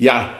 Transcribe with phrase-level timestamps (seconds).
[0.00, 0.30] Ja,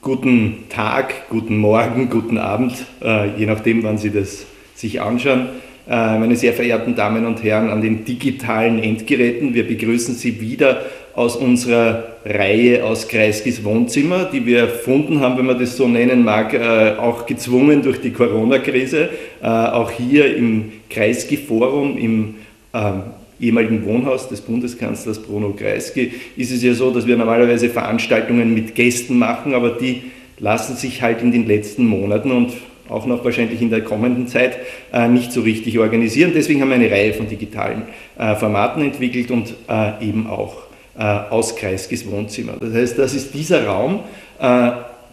[0.00, 4.46] guten Tag, guten Morgen, guten Abend, äh, je nachdem, wann Sie das
[4.76, 5.48] sich anschauen.
[5.90, 10.82] Äh, meine sehr verehrten Damen und Herren an den digitalen Endgeräten, wir begrüßen Sie wieder
[11.16, 16.22] aus unserer Reihe aus Kreiskis Wohnzimmer, die wir erfunden haben, wenn man das so nennen
[16.22, 19.08] mag, äh, auch gezwungen durch die Corona-Krise.
[19.42, 22.36] Äh, auch hier im Kreisky Forum, im
[22.72, 23.02] ähm,
[23.42, 28.74] ehemaligen Wohnhaus des Bundeskanzlers Bruno Kreisky, ist es ja so, dass wir normalerweise Veranstaltungen mit
[28.74, 30.04] Gästen machen, aber die
[30.38, 32.52] lassen sich halt in den letzten Monaten und
[32.88, 34.58] auch noch wahrscheinlich in der kommenden Zeit
[34.92, 36.32] äh, nicht so richtig organisieren.
[36.34, 37.82] Deswegen haben wir eine Reihe von digitalen
[38.18, 40.62] äh, Formaten entwickelt und äh, eben auch
[40.94, 42.52] aus Kreiskis Wohnzimmer.
[42.60, 44.00] Das heißt, das ist dieser Raum,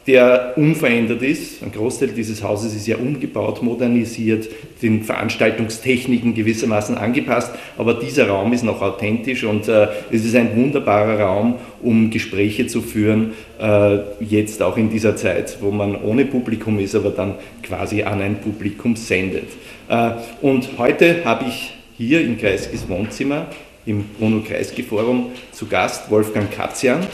[0.10, 1.62] der unverändert ist.
[1.62, 4.50] Ein Großteil dieses Hauses ist ja umgebaut, modernisiert,
[4.82, 10.56] den Veranstaltungstechniken gewissermaßen angepasst, aber dieser Raum ist noch authentisch und äh, es ist ein
[10.56, 16.26] wunderbarer Raum, um Gespräche zu führen, äh, jetzt auch in dieser Zeit, wo man ohne
[16.26, 19.50] Publikum ist, aber dann quasi an ein Publikum sendet.
[19.90, 23.46] Äh, und heute habe ich hier im Kreiskis Wohnzimmer
[23.86, 27.06] im Bruno Kreisky Forum zu Gast Wolfgang Katzian,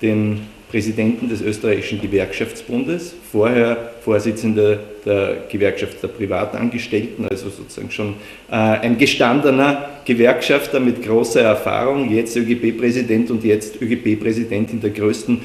[0.00, 8.14] den Präsidenten des österreichischen Gewerkschaftsbundes, vorher Vorsitzender der Gewerkschaft der Privatangestellten, also sozusagen schon
[8.50, 15.40] äh, ein gestandener Gewerkschafter mit großer Erfahrung, jetzt ÖGB-Präsident und jetzt ÖGB-Präsident in der größten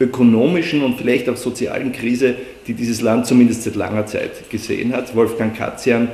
[0.00, 2.34] ökonomischen und vielleicht auch sozialen Krise,
[2.66, 5.14] die dieses Land zumindest seit langer Zeit gesehen hat.
[5.14, 6.08] Wolfgang Katzian,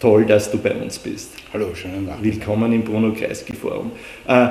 [0.00, 1.32] toll, dass du bei uns bist.
[1.52, 2.24] Hallo, schönen Abend.
[2.24, 3.90] Willkommen im Bruno Kreisky Forum.
[4.26, 4.46] Äh,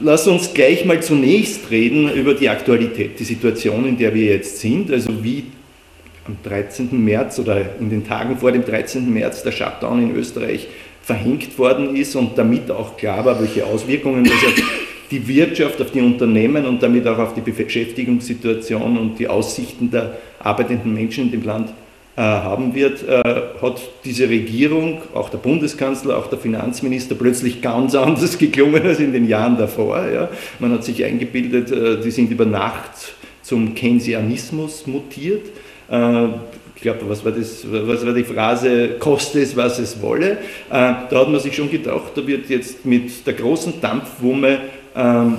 [0.00, 4.60] lass uns gleich mal zunächst reden über die Aktualität, die Situation, in der wir jetzt
[4.60, 5.44] sind, also wie
[6.26, 6.88] am 13.
[7.04, 9.12] März oder in den Tagen vor dem 13.
[9.12, 10.68] März der Shutdown in Österreich
[11.02, 14.62] verhängt worden ist und damit auch klar war, welche Auswirkungen das auf
[15.10, 20.18] die Wirtschaft, auf die Unternehmen und damit auch auf die Beschäftigungssituation und die Aussichten der
[20.38, 21.87] arbeitenden Menschen in dem Land äh,
[22.22, 23.22] haben wird, äh,
[23.62, 29.12] hat diese Regierung, auch der Bundeskanzler, auch der Finanzminister plötzlich ganz anders geklungen als in
[29.12, 30.04] den Jahren davor.
[30.08, 30.28] Ja.
[30.58, 35.46] Man hat sich eingebildet, äh, die sind über Nacht zum Keynesianismus mutiert.
[36.76, 40.36] Ich glaube, was war, das, was war die Phrase, koste es, was es wolle.
[40.68, 44.58] Da hat man sich schon gedacht, da wird jetzt mit der großen Dampfwumme
[44.94, 45.38] ähm,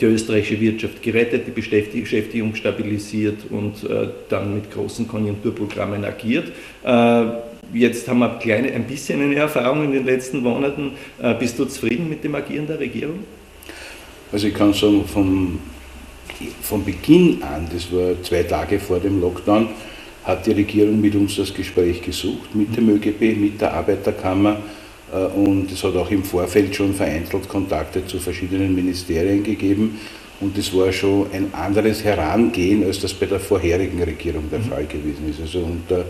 [0.00, 6.52] die österreichische Wirtschaft gerettet, die Beschäftigung stabilisiert und äh, dann mit großen Konjunkturprogrammen agiert.
[6.84, 7.24] Äh,
[7.72, 10.92] jetzt haben wir kleine, ein bisschen eine Erfahrung in den letzten Monaten.
[11.22, 13.20] Äh, bist du zufrieden mit dem Agieren der Regierung?
[14.32, 15.60] Also ich kann sagen, vom,
[16.62, 19.68] von Beginn an, das war zwei Tage vor dem Lockdown,
[20.24, 24.56] hat die Regierung mit uns das Gespräch gesucht, mit dem ÖGB, mit der Arbeiterkammer
[25.36, 30.00] und es hat auch im Vorfeld schon vereinzelt Kontakte zu verschiedenen Ministerien gegeben.
[30.40, 34.64] Und es war schon ein anderes Herangehen, als das bei der vorherigen Regierung der mhm.
[34.64, 35.40] Fall gewesen ist.
[35.40, 36.04] Also unter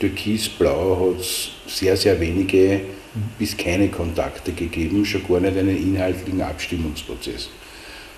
[0.00, 2.80] Türkis-Blau hat es sehr, sehr wenige
[3.14, 3.20] mhm.
[3.38, 7.50] bis keine Kontakte gegeben, schon gar nicht einen inhaltlichen Abstimmungsprozess.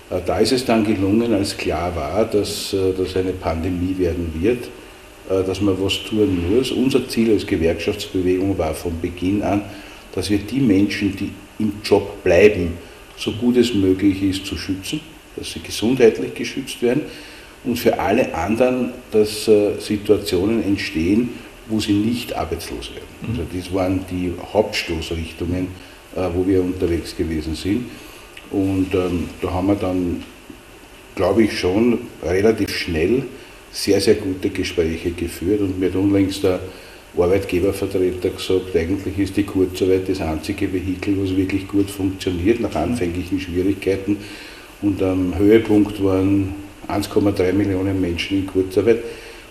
[0.09, 4.33] Äh, da ist es dann gelungen, als klar war, dass äh, das eine Pandemie werden
[4.39, 4.69] wird,
[5.29, 6.71] dass man was tun muss.
[6.71, 9.61] Unser Ziel als Gewerkschaftsbewegung war von Beginn an,
[10.13, 12.73] dass wir die Menschen, die im Job bleiben,
[13.17, 14.99] so gut es möglich ist, zu schützen,
[15.35, 17.03] dass sie gesundheitlich geschützt werden
[17.63, 21.29] und für alle anderen, dass äh, Situationen entstehen,
[21.67, 23.07] wo sie nicht arbeitslos werden.
[23.21, 23.39] Mhm.
[23.39, 25.67] Also das waren die Hauptstoßrichtungen,
[26.15, 27.85] äh, wo wir unterwegs gewesen sind.
[28.49, 30.23] Und ähm, da haben wir dann,
[31.15, 33.23] glaube ich, schon relativ schnell
[33.71, 36.59] sehr, sehr gute Gespräche geführt und mir hat unlängst der
[37.17, 43.39] Arbeitgebervertreter gesagt, eigentlich ist die Kurzarbeit das einzige Vehikel, was wirklich gut funktioniert, nach anfänglichen
[43.39, 44.17] Schwierigkeiten.
[44.81, 46.55] Und am Höhepunkt waren
[46.87, 48.99] 1,3 Millionen Menschen in Kurzarbeit.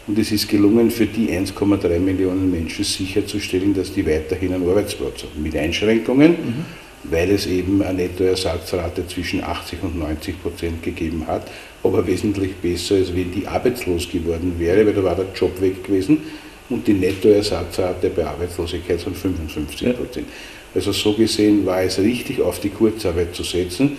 [0.06, 5.22] Und es ist gelungen, für die 1,3 Millionen Menschen sicherzustellen, dass die weiterhin einen Arbeitsplatz
[5.22, 5.42] haben.
[5.42, 6.64] Mit Einschränkungen, mhm.
[7.04, 11.46] weil es eben eine Nettoersatzrate zwischen 80 und 90 Prozent gegeben hat.
[11.82, 15.84] Aber wesentlich besser, als wenn die arbeitslos geworden wäre, weil da war der Job weg
[15.84, 16.22] gewesen
[16.70, 20.26] und die Nettoersatzrate bei Arbeitslosigkeit von 55 Prozent.
[20.26, 20.32] Ja.
[20.74, 23.98] Also so gesehen war es richtig, auf die Kurzarbeit zu setzen.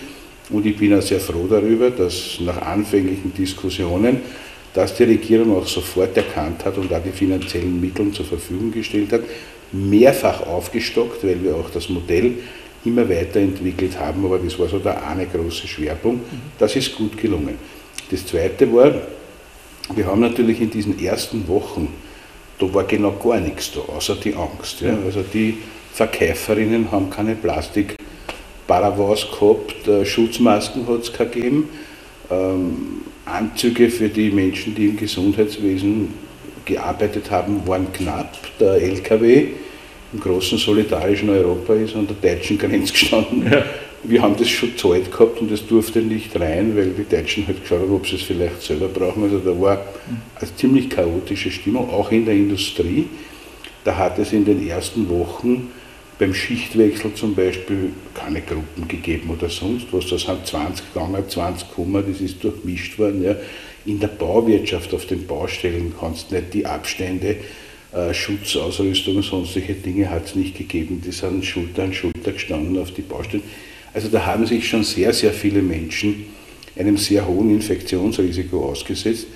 [0.50, 4.20] Und ich bin auch sehr froh darüber, dass nach anfänglichen Diskussionen,
[4.74, 9.12] dass die Regierung auch sofort erkannt hat und auch die finanziellen Mittel zur Verfügung gestellt
[9.12, 9.22] hat,
[9.70, 12.34] mehrfach aufgestockt, weil wir auch das Modell
[12.84, 16.32] immer weiterentwickelt haben, aber das war so der eine große Schwerpunkt.
[16.32, 16.38] Mhm.
[16.58, 17.56] Das ist gut gelungen.
[18.10, 18.92] Das zweite war,
[19.94, 21.88] wir haben natürlich in diesen ersten Wochen
[22.62, 24.80] da war genau gar nichts da, außer die Angst.
[24.80, 24.96] Ja.
[25.04, 25.58] Also die
[25.92, 27.96] Verkäuferinnen haben keine Plastik
[28.66, 31.68] Paravas gehabt, äh, Schutzmasken hat es gegeben.
[32.30, 36.14] ähm, Anzüge für die Menschen, die im Gesundheitswesen
[36.64, 38.36] gearbeitet haben, waren knapp.
[38.58, 39.48] Der LKW
[40.12, 43.50] im großen solidarischen Europa ist an der deutschen Grenze gestanden.
[43.50, 43.62] Ja.
[44.04, 47.62] Wir haben das schon zahlt gehabt und das durfte nicht rein, weil die Deutschen halt
[47.62, 49.22] geschaut haben, ob sie es vielleicht selber brauchen.
[49.22, 49.84] Also da war
[50.40, 53.06] eine ziemlich chaotische Stimmung, auch in der Industrie.
[53.84, 55.70] Da hat es in den ersten Wochen
[56.18, 60.08] beim Schichtwechsel zum Beispiel keine Gruppen gegeben oder sonst was.
[60.08, 63.22] Das haben 20 gegangen, 20 gekommen, das ist durchmischt worden.
[63.22, 63.36] Ja.
[63.86, 67.36] In der Bauwirtschaft, auf den Baustellen kannst du nicht die Abstände,
[67.92, 71.02] äh, Schutzausrüstung und sonstige Dinge hat es nicht gegeben.
[71.04, 73.42] Die sind Schulter an Schulter gestanden auf die Baustellen.
[73.94, 76.26] Also da haben sich schon sehr, sehr viele Menschen
[76.78, 79.26] einem sehr hohen Infektionsrisiko ausgesetzt.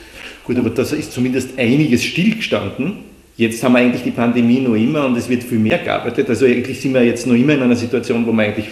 [0.44, 2.98] Gut, aber da ist zumindest einiges stillgestanden.
[3.36, 6.28] Jetzt haben wir eigentlich die Pandemie noch immer und es wird viel mehr gearbeitet.
[6.28, 8.68] Also eigentlich sind wir jetzt noch immer in einer Situation, wo man eigentlich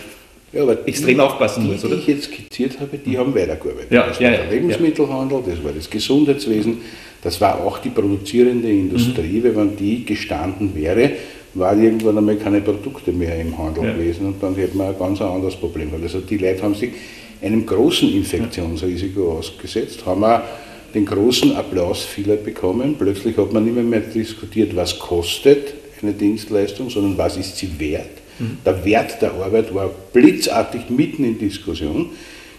[0.53, 1.97] ja, extrem die, aufpassen muss, oder?
[1.97, 3.91] Die ich jetzt skizziert habe, die haben weitergearbeitet.
[3.91, 6.79] Ja, das ja, war der Lebensmittelhandel, das war das Gesundheitswesen,
[7.23, 9.43] das war auch die produzierende Industrie.
[9.45, 9.57] Mhm.
[9.57, 11.11] Wenn die gestanden wäre,
[11.55, 15.21] waren irgendwann einmal keine Produkte mehr im Handel gewesen und dann hätten wir ein ganz
[15.21, 15.91] anderes Problem.
[16.03, 16.91] Also die Leute haben sich
[17.43, 20.41] einem großen Infektionsrisiko ausgesetzt, haben auch
[20.95, 22.97] den großen Applaus vieler bekommen.
[22.99, 27.79] Plötzlich hat man nicht mehr, mehr diskutiert, was kostet eine Dienstleistung, sondern was ist sie
[27.79, 28.11] wert.
[28.39, 28.59] Mhm.
[28.65, 32.11] Der Wert der Arbeit war blitzartig mitten in Diskussion.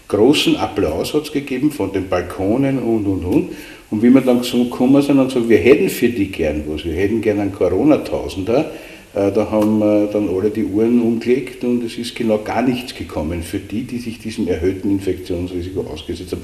[0.08, 3.50] Großen Applaus hat es gegeben von den Balkonen und und und.
[3.90, 6.94] Und wie wir dann gekommen sind und gesagt, wir hätten für die gern was, wir
[6.94, 8.72] hätten gern einen Corona-Tausender,
[9.14, 13.42] äh, da haben dann alle die Uhren umgelegt und es ist genau gar nichts gekommen
[13.42, 16.42] für die, die sich diesem erhöhten Infektionsrisiko ausgesetzt haben.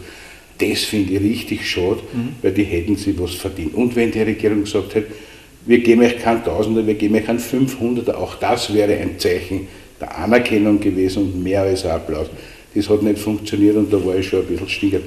[0.58, 2.28] Das finde ich richtig schade, mhm.
[2.40, 3.74] weil die hätten sie was verdient.
[3.74, 5.12] Und wenn die Regierung gesagt hätte,
[5.66, 9.68] wir geben euch keinen Tausender, wir geben euch keinen 500er, auch das wäre ein Zeichen
[10.00, 12.28] der Anerkennung gewesen und mehr als ein Applaus.
[12.74, 15.02] Das hat nicht funktioniert und da war ich schon ein bisschen stinkert.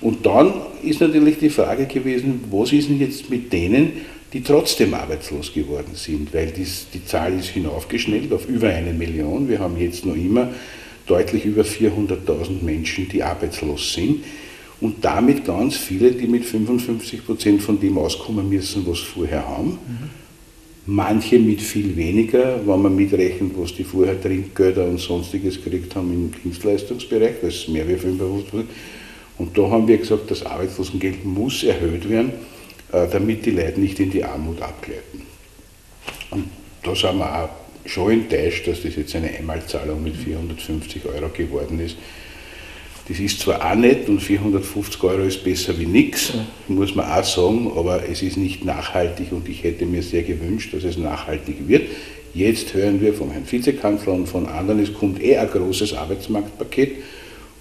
[0.00, 0.52] Und dann
[0.82, 3.92] ist natürlich die Frage gewesen, was ist denn jetzt mit denen,
[4.32, 9.48] die trotzdem arbeitslos geworden sind, weil dies, die Zahl ist hinaufgeschnellt auf über eine Million.
[9.48, 10.48] Wir haben jetzt noch immer
[11.06, 14.24] deutlich über 400.000 Menschen, die arbeitslos sind
[14.80, 19.46] und damit ganz viele, die mit 55 Prozent von dem auskommen müssen, was sie vorher
[19.46, 19.70] haben.
[19.70, 20.10] Mhm.
[20.86, 26.12] Manche mit viel weniger, wenn man mitrechnet, was die vorher Trinkgelder und sonstiges gekriegt haben
[26.12, 28.70] im Dienstleistungsbereich, das ist mehr wie 55 Prozent.
[29.40, 32.32] Und da haben wir gesagt, das Arbeitslosengeld muss erhöht werden,
[32.92, 35.22] äh, damit die Leute nicht in die Armut abgleiten.
[36.30, 36.44] Und
[36.82, 37.48] da sind wir auch
[37.86, 41.96] schon enttäuscht, dass das jetzt eine Einmalzahlung mit 450 Euro geworden ist.
[43.08, 46.34] Das ist zwar auch nett und 450 Euro ist besser wie nichts,
[46.68, 50.74] muss man auch sagen, aber es ist nicht nachhaltig und ich hätte mir sehr gewünscht,
[50.74, 51.84] dass es nachhaltig wird.
[52.34, 56.98] Jetzt hören wir vom Herrn Vizekanzler und von anderen, es kommt eh ein großes Arbeitsmarktpaket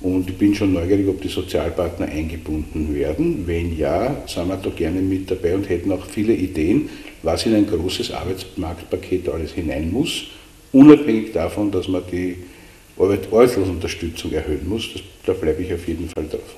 [0.02, 3.44] und ich bin schon neugierig, ob die Sozialpartner eingebunden werden.
[3.46, 6.90] Wenn ja, sind wir da gerne mit dabei und hätten auch viele Ideen,
[7.22, 10.28] was in ein großes Arbeitsmarktpaket alles hinein muss,
[10.72, 12.38] unabhängig davon, dass man die
[12.98, 14.94] Arbeitslosenunterstützung erhöhen muss.
[14.94, 16.56] Das, da bleibe ich auf jeden Fall drauf.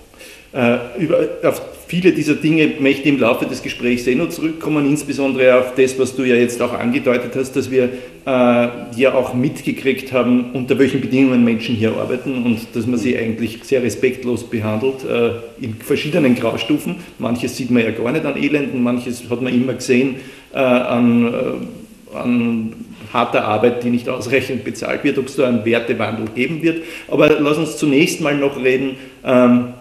[0.53, 4.85] Äh, über, auf viele dieser Dinge möchte ich im Laufe des Gesprächs eh noch zurückkommen,
[4.87, 7.85] insbesondere auf das, was du ja jetzt auch angedeutet hast, dass wir
[8.25, 13.17] äh, ja auch mitgekriegt haben, unter welchen Bedingungen Menschen hier arbeiten und dass man sie
[13.17, 16.95] eigentlich sehr respektlos behandelt, äh, in verschiedenen Graustufen.
[17.17, 20.15] Manches sieht man ja gar nicht an Elenden, manches hat man immer gesehen
[20.53, 22.73] äh, an, äh, an
[23.13, 26.83] harter Arbeit, die nicht ausreichend bezahlt wird, ob es da einen Wertewandel geben wird.
[27.07, 29.73] Aber lass uns zunächst mal noch reden ähm,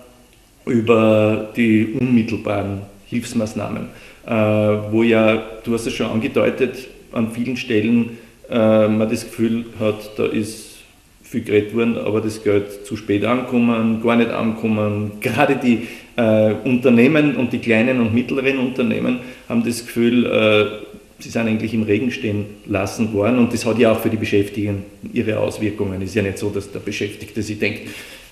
[0.71, 3.89] über die unmittelbaren Hilfsmaßnahmen,
[4.27, 9.67] äh, wo ja, du hast es schon angedeutet, an vielen Stellen äh, man das Gefühl
[9.79, 10.79] hat, da ist
[11.23, 15.13] viel geredet worden, aber das Geld zu spät ankommen, gar nicht ankommen.
[15.21, 15.87] Gerade die
[16.17, 21.73] äh, Unternehmen und die kleinen und mittleren Unternehmen haben das Gefühl, äh, sie sind eigentlich
[21.75, 26.03] im Regen stehen lassen worden und das hat ja auch für die Beschäftigten ihre Auswirkungen.
[26.03, 27.83] Es ist ja nicht so, dass der Beschäftigte sich denkt,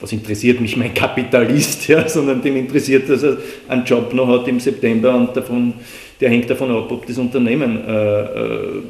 [0.00, 3.38] was interessiert mich mein Kapitalist, ja, sondern dem interessiert, dass er
[3.68, 5.74] einen Job noch hat im September und davon,
[6.20, 8.82] der hängt davon ab, ob das Unternehmen äh, äh,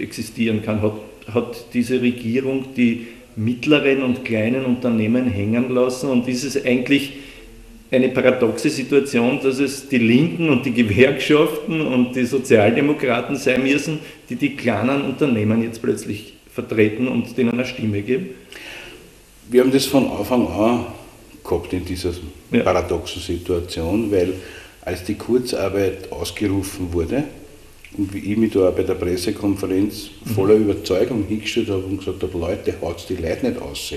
[0.00, 0.82] existieren kann.
[0.82, 0.94] Hat,
[1.32, 3.06] hat diese Regierung die
[3.36, 7.12] mittleren und kleinen Unternehmen hängen lassen und ist es eigentlich
[7.90, 14.00] eine paradoxe Situation, dass es die Linken und die Gewerkschaften und die Sozialdemokraten sein müssen,
[14.28, 18.30] die die kleinen Unternehmen jetzt plötzlich vertreten und denen eine Stimme geben?
[19.48, 20.86] Wir haben das von Anfang an
[21.44, 22.12] gehabt in dieser
[22.50, 22.62] ja.
[22.62, 24.34] paradoxen Situation, weil
[24.82, 27.24] als die Kurzarbeit ausgerufen wurde
[27.96, 30.70] und wie ich mich da bei der Pressekonferenz voller mhm.
[30.70, 33.94] Überzeugung hingestellt habe und gesagt habe, Leute, haut die Leute nicht aus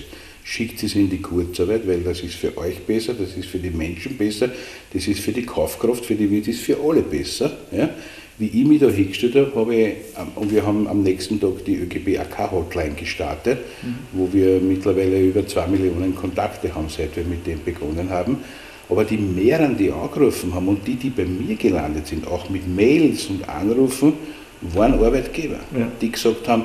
[0.49, 3.69] schickt es in die Kurzarbeit, weil das ist für euch besser, das ist für die
[3.69, 4.49] Menschen besser,
[4.91, 7.55] das ist für die Kaufkraft, für die Wirte ist für alle besser.
[7.71, 7.89] Ja?
[8.39, 9.95] Wie ich mich da hingestellt habe, habe ich,
[10.35, 13.95] und wir haben am nächsten Tag die ÖGB AK-Hotline gestartet, mhm.
[14.13, 18.37] wo wir mittlerweile über zwei Millionen Kontakte haben, seit wir mit dem begonnen haben.
[18.87, 22.65] Aber die mehreren, die angerufen haben und die, die bei mir gelandet sind, auch mit
[22.73, 24.13] Mails und Anrufen,
[24.61, 25.87] waren Arbeitgeber, ja.
[26.01, 26.63] die gesagt haben,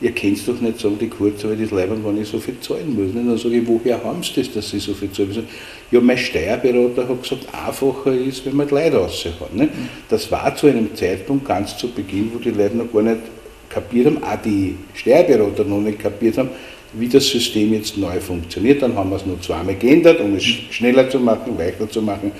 [0.00, 3.14] ihr könnt doch nicht sagen, die Kurzarbeit ist leibend, wenn ich so viel zahlen muss.
[3.14, 5.48] Und dann sage ich, woher haben sie das, dass sie so viel zahlen müssen?
[5.90, 9.54] Ja, mein Steuerberater hat gesagt, einfacher ist, wenn man die Leute raushauen.
[9.54, 9.68] Ne?
[10.08, 13.20] Das war zu einem Zeitpunkt ganz zu Beginn, wo die Leute noch gar nicht
[13.68, 16.50] kapiert haben, auch die Steuerberater noch nicht kapiert haben,
[16.92, 18.82] wie das System jetzt neu funktioniert.
[18.82, 22.32] Dann haben wir es noch zweimal geändert, um es schneller zu machen, leichter zu machen.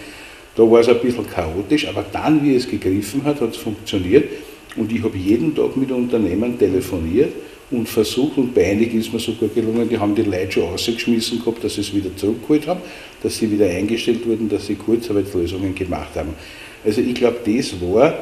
[0.54, 4.24] Da war es ein bisschen chaotisch, aber dann, wie es gegriffen hat, hat es funktioniert.
[4.76, 7.32] Und ich habe jeden Tag mit Unternehmen telefoniert
[7.70, 11.40] und versucht, und bei einigen ist mir sogar gelungen, die haben die Leute schon rausgeschmissen
[11.40, 12.80] gehabt, dass sie es wieder zurückgeholt haben,
[13.22, 16.34] dass sie wieder eingestellt wurden, dass sie Kurzarbeitslösungen gemacht haben.
[16.84, 18.14] Also ich glaube, das war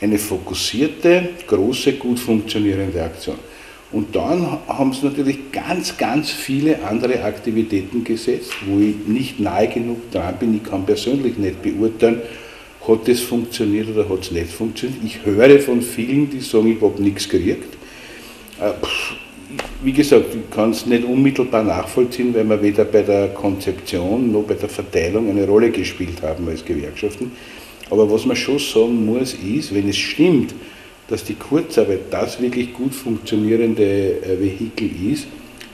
[0.00, 3.36] eine fokussierte, große, gut funktionierende Aktion.
[3.90, 9.68] Und dann haben sie natürlich ganz, ganz viele andere Aktivitäten gesetzt, wo ich nicht nahe
[9.68, 10.56] genug dran bin.
[10.56, 12.20] Ich kann persönlich nicht beurteilen,
[12.86, 15.00] hat das funktioniert oder hat es nicht funktioniert.
[15.04, 17.74] Ich höre von vielen, die sagen, ich habe nichts gekriegt.
[18.60, 18.72] Äh,
[19.82, 24.42] wie gesagt, ich kann es nicht unmittelbar nachvollziehen, weil wir weder bei der Konzeption noch
[24.42, 27.30] bei der Verteilung eine Rolle gespielt haben als Gewerkschaften.
[27.90, 30.54] Aber was man schon sagen muss, ist, wenn es stimmt,
[31.08, 33.84] dass die Kurzarbeit das wirklich gut funktionierende
[34.22, 35.26] äh, Vehikel ist,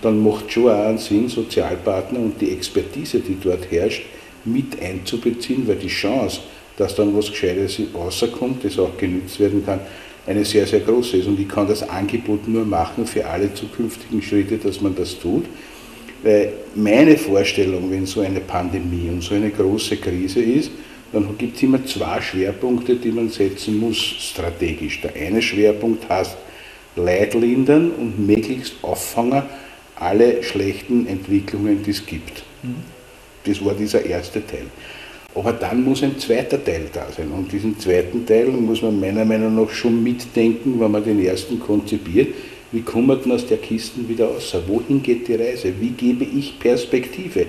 [0.02, 4.02] dann macht schon auch einen Sinn, Sozialpartner und die Expertise, die dort herrscht,
[4.44, 6.40] mit einzubeziehen, weil die Chance,
[6.80, 9.80] dass dann was Gescheites rauskommt, das auch genützt werden kann,
[10.26, 11.26] eine sehr, sehr große ist.
[11.26, 15.44] Und ich kann das Angebot nur machen für alle zukünftigen Schritte, dass man das tut.
[16.22, 20.70] Weil meine Vorstellung, wenn so eine Pandemie und so eine große Krise ist,
[21.12, 25.02] dann gibt es immer zwei Schwerpunkte, die man setzen muss strategisch.
[25.02, 26.36] Der eine Schwerpunkt heißt
[26.96, 29.42] Leid lindern und möglichst auffangen
[29.96, 32.42] alle schlechten Entwicklungen, die es gibt.
[32.62, 32.76] Mhm.
[33.44, 34.66] Das war dieser erste Teil.
[35.40, 37.30] Aber dann muss ein zweiter Teil da sein.
[37.30, 41.58] Und diesen zweiten Teil muss man meiner Meinung nach schon mitdenken, wenn man den ersten
[41.58, 42.34] konzipiert.
[42.72, 44.54] Wie kommt man aus der Kiste wieder raus?
[44.66, 45.72] Wohin geht die Reise?
[45.80, 47.46] Wie gebe ich Perspektive?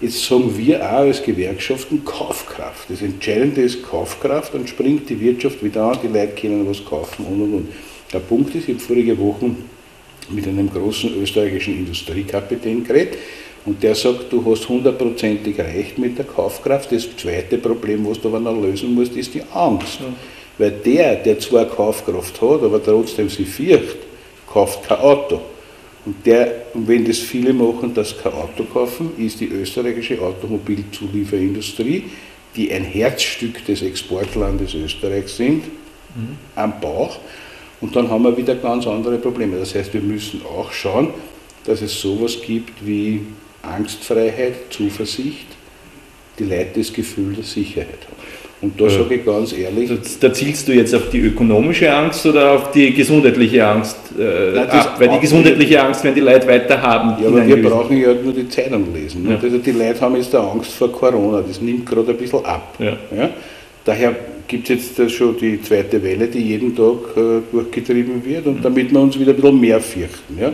[0.00, 2.88] Jetzt sagen wir auch als Gewerkschaften Kaufkraft.
[2.88, 7.26] Das Entscheidende ist Kaufkraft, dann springt die Wirtschaft wieder an, die Leute können was kaufen
[7.26, 7.68] und und und.
[8.14, 9.50] Der Punkt ist, ich habe vorige Woche
[10.30, 13.18] mit einem großen österreichischen Industriekapitän geredet
[13.66, 16.92] und der sagt, du hast hundertprozentig recht mit der Kaufkraft.
[16.92, 20.00] Das zweite Problem, was du aber noch lösen musst, ist die Angst.
[20.00, 20.06] Ja.
[20.56, 23.98] Weil der, der zwar Kaufkraft hat, aber trotzdem sie fürcht,
[24.50, 25.40] kauft kein Auto.
[26.06, 32.04] Und der, wenn das viele machen, dass kein Auto kaufen, ist die österreichische Automobilzulieferindustrie,
[32.56, 36.38] die ein Herzstück des Exportlandes Österreichs sind, mhm.
[36.56, 37.18] am Bauch.
[37.82, 39.58] Und dann haben wir wieder ganz andere Probleme.
[39.58, 41.08] Das heißt, wir müssen auch schauen,
[41.64, 43.20] dass es sowas gibt wie
[43.62, 45.46] Angstfreiheit, Zuversicht,
[46.38, 48.20] die Leute das Gefühl der Sicherheit haben.
[48.62, 49.90] Und da sage ich ganz ehrlich.
[50.20, 53.96] Da zielst du jetzt auf die ökonomische Angst oder auf die gesundheitliche Angst?
[54.18, 57.22] Äh, Nein, ab, weil die gesundheitliche Angst werden die Leute weiter haben.
[57.22, 59.30] Ja, aber wir brauchen ja nur die Zeitung lesen.
[59.30, 59.38] Ja.
[59.42, 62.74] Also die Leute haben jetzt Angst vor Corona, das nimmt gerade ein bisschen ab.
[62.78, 62.98] Ja.
[63.16, 63.30] Ja?
[63.82, 64.14] Daher
[64.46, 68.92] gibt es jetzt schon die zweite Welle, die jeden Tag äh, durchgetrieben wird und damit
[68.92, 70.38] wir uns wieder ein bisschen mehr fürchten.
[70.38, 70.52] Ja?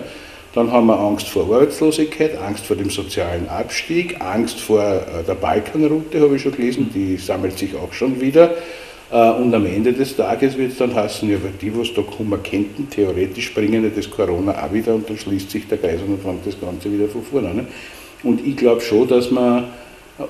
[0.57, 5.35] Dann haben wir Angst vor Arbeitslosigkeit, Angst vor dem sozialen Abstieg, Angst vor äh, der
[5.35, 8.53] Balkanroute, habe ich schon gelesen, die sammelt sich auch schon wieder.
[9.13, 12.01] Äh, und am Ende des Tages wird es dann heißen, ja, weil die, was da
[12.01, 16.01] kommen könnten, theoretisch bringen ja das Corona auch wieder und dann schließt sich der Kreis
[16.01, 17.69] und dann fängt das Ganze wieder von vorne an.
[18.23, 19.65] Und ich glaube schon, dass man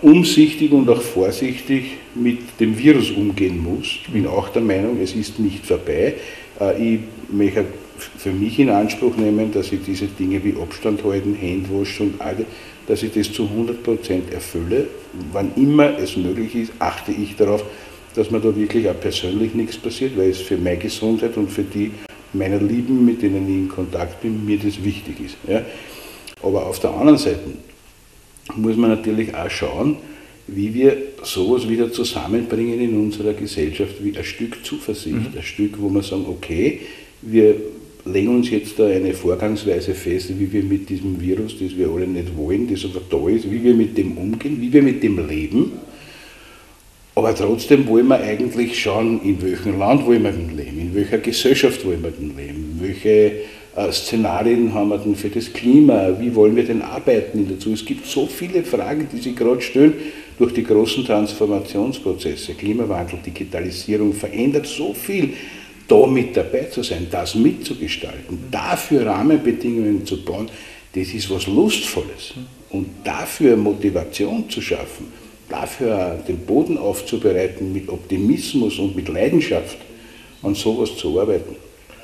[0.03, 4.01] umsichtig und auch vorsichtig mit dem Virus umgehen muss.
[4.03, 6.15] Ich bin auch der Meinung, es ist nicht vorbei.
[6.61, 7.67] Äh, ich möchte
[8.17, 12.47] für mich in Anspruch nehmen, dass ich diese Dinge wie Abstand halten, Handwaschen und alle,
[12.87, 14.89] dass ich das zu 100% erfülle.
[15.33, 17.65] Wann immer es möglich ist, achte ich darauf,
[18.15, 21.65] dass mir da wirklich auch persönlich nichts passiert, weil es für meine Gesundheit und für
[21.65, 21.93] die
[22.33, 25.37] meiner Lieben, mit denen ich in Kontakt bin, mir das wichtig ist.
[25.49, 25.63] Ja.
[26.43, 27.41] Aber auf der anderen Seite
[28.55, 29.97] muss man natürlich auch schauen,
[30.47, 35.33] wie wir sowas wieder zusammenbringen in unserer Gesellschaft wie ein Stück Zuversicht, mhm.
[35.37, 36.81] ein Stück, wo wir sagen, okay,
[37.23, 37.57] wir
[38.07, 42.07] legen uns jetzt da eine Vorgangsweise fest, wie wir mit diesem Virus, das wir alle
[42.07, 45.27] nicht wollen, das aber da ist, wie wir mit dem umgehen, wie wir mit dem
[45.29, 45.73] leben.
[47.15, 51.19] Aber trotzdem wollen wir eigentlich schauen, in welchem Land wollen wir denn leben, in welcher
[51.19, 53.33] Gesellschaft wollen wir denn leben, welche
[53.75, 56.17] äh, Szenarien haben wir denn für das Klima?
[56.21, 57.73] Wie wollen wir denn arbeiten dazu?
[57.73, 59.95] Es gibt so viele Fragen, die sich gerade stellen
[60.39, 62.55] durch die großen Transformationsprozesse.
[62.55, 65.33] Klimawandel, Digitalisierung verändert so viel.
[65.89, 70.51] Da mit dabei zu sein, das mitzugestalten, dafür Rahmenbedingungen zu bauen,
[70.95, 72.35] das ist was Lustvolles.
[72.71, 75.13] Und dafür Motivation zu schaffen,
[75.49, 79.79] dafür den Boden aufzubereiten mit Optimismus und mit Leidenschaft,
[80.43, 81.57] an sowas zu arbeiten.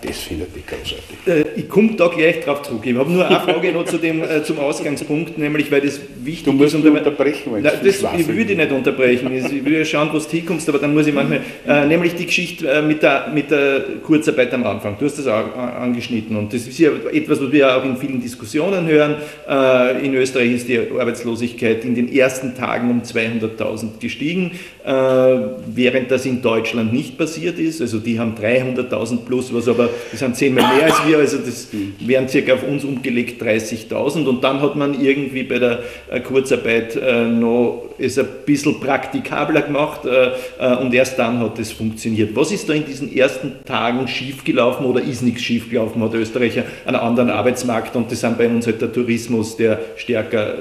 [0.02, 1.16] Das findet ich großartig.
[1.26, 2.82] Äh, ich komme da gleich drauf zurück.
[2.84, 6.44] Ich habe nur eine Frage noch zu dem, äh, zum Ausgangspunkt, nämlich weil das wichtig
[6.44, 6.82] du musst ist.
[6.82, 9.32] Mich unterbrechen, weil Nein, das, ich würde dich nicht unterbrechen.
[9.32, 11.40] Ich will ja schauen, wo du hinkommst, aber dann muss ich manchmal.
[11.66, 14.96] Äh, nämlich die Geschichte äh, mit, der, mit der Kurzarbeit am Anfang.
[14.98, 18.20] Du hast das auch angeschnitten und das ist ja etwas, was wir auch in vielen
[18.20, 19.16] Diskussionen hören.
[19.48, 24.50] Äh, in Österreich ist die Arbeitslosigkeit in den ersten Tagen um 200.000 gestiegen,
[24.84, 27.80] äh, während das in Deutschland nicht passiert ist.
[27.80, 31.68] Also die haben 300.000 plus, was aber das sind zehnmal mehr als wir, also das
[32.00, 36.96] wären circa auf uns umgelegt 30.000 und dann hat man irgendwie bei der äh, Kurzarbeit
[36.96, 42.34] äh, noch es ein bisschen praktikabler gemacht äh, und erst dann hat es funktioniert.
[42.34, 46.02] Was ist da in diesen ersten Tagen schiefgelaufen oder ist nichts schiefgelaufen?
[46.02, 50.54] Hat Österreich einen anderen Arbeitsmarkt und das sind bei uns halt der Tourismus, der stärker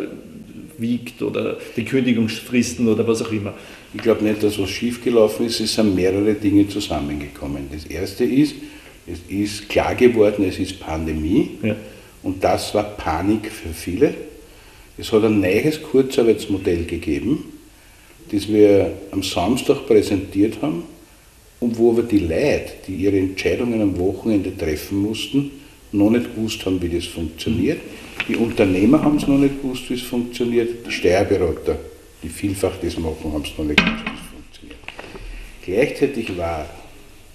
[0.77, 3.53] wiegt oder die Kündigungsfristen oder was auch immer.
[3.93, 7.69] Ich glaube nicht, dass was schiefgelaufen ist, es sind mehrere Dinge zusammengekommen.
[7.71, 8.55] Das erste ist,
[9.11, 11.75] es ist klar geworden, es ist Pandemie ja.
[12.23, 14.13] und das war Panik für viele.
[14.97, 17.45] Es hat ein neues Kurzarbeitsmodell gegeben,
[18.31, 20.83] das wir am Samstag präsentiert haben
[21.59, 25.51] und wo aber die Leute, die ihre Entscheidungen am Wochenende treffen mussten,
[25.91, 27.79] noch nicht gewusst haben, wie das funktioniert.
[28.27, 30.85] Die Unternehmer haben es noch nicht gewusst, wie es funktioniert.
[30.85, 31.77] Die Steuerberater,
[32.23, 34.79] die vielfach das machen, haben es noch nicht gewusst, wie es funktioniert.
[35.65, 36.69] Gleichzeitig war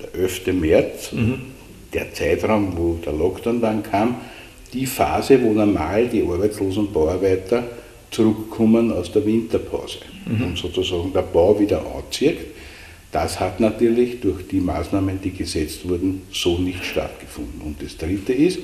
[0.00, 0.46] der 11.
[0.54, 1.55] März, mhm
[1.96, 4.16] der Zeitraum, wo der Lockdown dann kam,
[4.72, 7.64] die Phase, wo normal die Arbeitslosen Bauarbeiter
[8.10, 10.44] zurückkommen aus der Winterpause mhm.
[10.44, 12.38] und sozusagen der Bau wieder anzieht.
[13.10, 17.62] Das hat natürlich durch die Maßnahmen, die gesetzt wurden, so nicht stattgefunden.
[17.62, 18.58] Und das Dritte ist,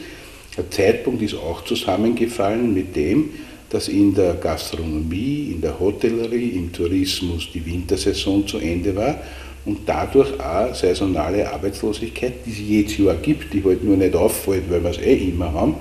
[0.57, 3.31] der Zeitpunkt ist auch zusammengefallen mit dem,
[3.71, 9.19] dass in der Gastronomie, in der Hotellerie, im Tourismus die Wintersaison zu Ende war
[9.65, 14.65] und dadurch auch saisonale Arbeitslosigkeit, die es jedes Jahr gibt, die halt nur nicht auffällt,
[14.69, 15.77] weil wir es eh immer haben,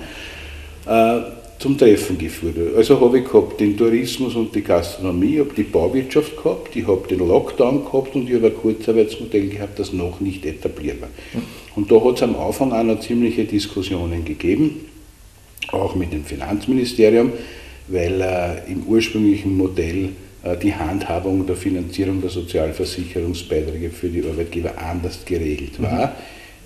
[0.86, 1.20] äh,
[1.58, 2.56] zum Treffen geführt.
[2.76, 7.06] Also habe ich gehabt den Tourismus und die Gastronomie, habe die Bauwirtschaft gehabt, ich habe
[7.08, 11.08] den Lockdown gehabt und ich habe ein Kurzarbeitsmodell gehabt, das noch nicht etabliert war.
[11.76, 14.86] Und da hat es am Anfang auch noch ziemliche Diskussionen gegeben,
[15.70, 17.32] auch mit dem Finanzministerium,
[17.86, 20.10] weil äh, im ursprünglichen Modell
[20.62, 26.08] die Handhabung der Finanzierung der Sozialversicherungsbeiträge für die Arbeitgeber anders geregelt war.
[26.08, 26.12] Mhm.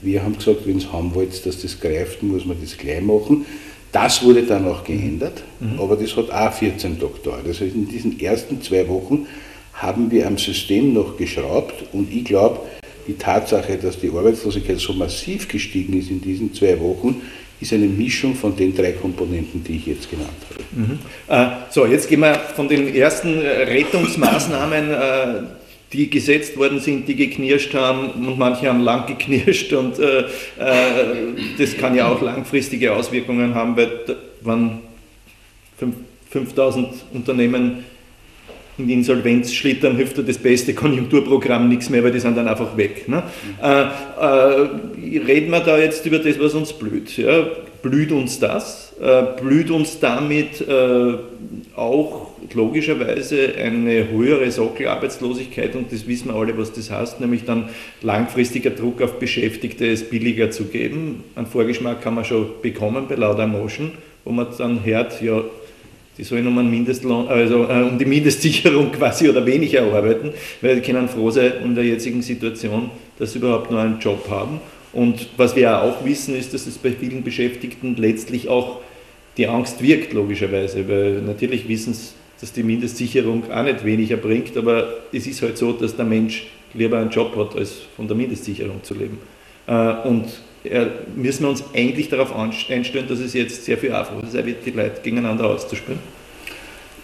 [0.02, 3.46] Wir haben gesagt, wenn es haben wollt, dass das greift, muss man das gleich machen.
[3.92, 5.80] Das wurde dann auch geändert, mhm.
[5.80, 7.46] aber das hat auch 14 Tage gedauert.
[7.46, 9.26] Also in diesen ersten zwei Wochen
[9.72, 12.60] haben wir am System noch geschraubt und ich glaube,
[13.06, 17.22] die Tatsache, dass die Arbeitslosigkeit so massiv gestiegen ist in diesen zwei Wochen,
[17.60, 20.64] ist eine Mischung von den drei Komponenten, die ich jetzt genannt habe.
[20.72, 20.98] Mhm.
[21.28, 25.42] Äh, so, jetzt gehen wir von den ersten äh, Rettungsmaßnahmen, äh,
[25.92, 31.94] die gesetzt worden sind, die geknirscht haben und manche haben lang geknirscht und das kann
[31.94, 34.80] ja auch langfristige Auswirkungen haben, weil wenn
[36.30, 37.84] 5000 Unternehmen
[38.78, 42.76] in die Insolvenz schlittern, hilft das beste Konjunkturprogramm nichts mehr, weil die sind dann einfach
[42.76, 43.08] weg.
[43.08, 43.22] Ne?
[43.62, 47.16] Äh, äh, reden wir da jetzt über das, was uns blüht.
[47.16, 47.46] Ja?
[47.82, 48.94] Blüht uns das?
[49.00, 51.14] Äh, blüht uns damit äh,
[51.74, 57.68] auch logischerweise eine höhere Sockelarbeitslosigkeit und das wissen wir alle, was das heißt, nämlich dann
[58.02, 61.24] langfristiger Druck auf Beschäftigte, es billiger zu geben.
[61.34, 63.92] Einen Vorgeschmack kann man schon bekommen bei Lauder Motion,
[64.24, 65.42] wo man dann hört, ja,
[66.18, 70.76] die sollen um, einen Mindestlohn, also, äh, um die Mindestsicherung quasi oder weniger arbeiten, weil
[70.76, 74.60] die können froh sein in der jetzigen Situation, dass sie überhaupt nur einen Job haben.
[74.92, 78.80] Und was wir auch wissen, ist, dass es bei vielen Beschäftigten letztlich auch
[79.36, 84.56] die Angst wirkt, logischerweise, weil natürlich wissen sie, dass die Mindestsicherung auch nicht weniger bringt,
[84.56, 88.16] aber es ist halt so, dass der Mensch lieber einen Job hat, als von der
[88.16, 89.18] Mindestsicherung zu leben.
[89.66, 90.24] Äh, und
[91.14, 94.70] müssen wir uns eigentlich darauf einstellen, dass es jetzt sehr viel einfacher sein wird, die
[94.70, 95.98] Leute gegeneinander auszuspielen?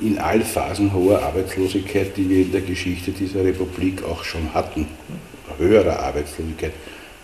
[0.00, 4.86] In allen Phasen hoher Arbeitslosigkeit, die wir in der Geschichte dieser Republik auch schon hatten,
[5.58, 6.72] höherer Arbeitslosigkeit,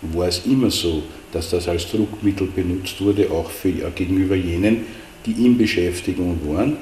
[0.01, 4.85] war es immer so, dass das als Druckmittel benutzt wurde, auch für, gegenüber jenen,
[5.25, 6.77] die in Beschäftigung waren.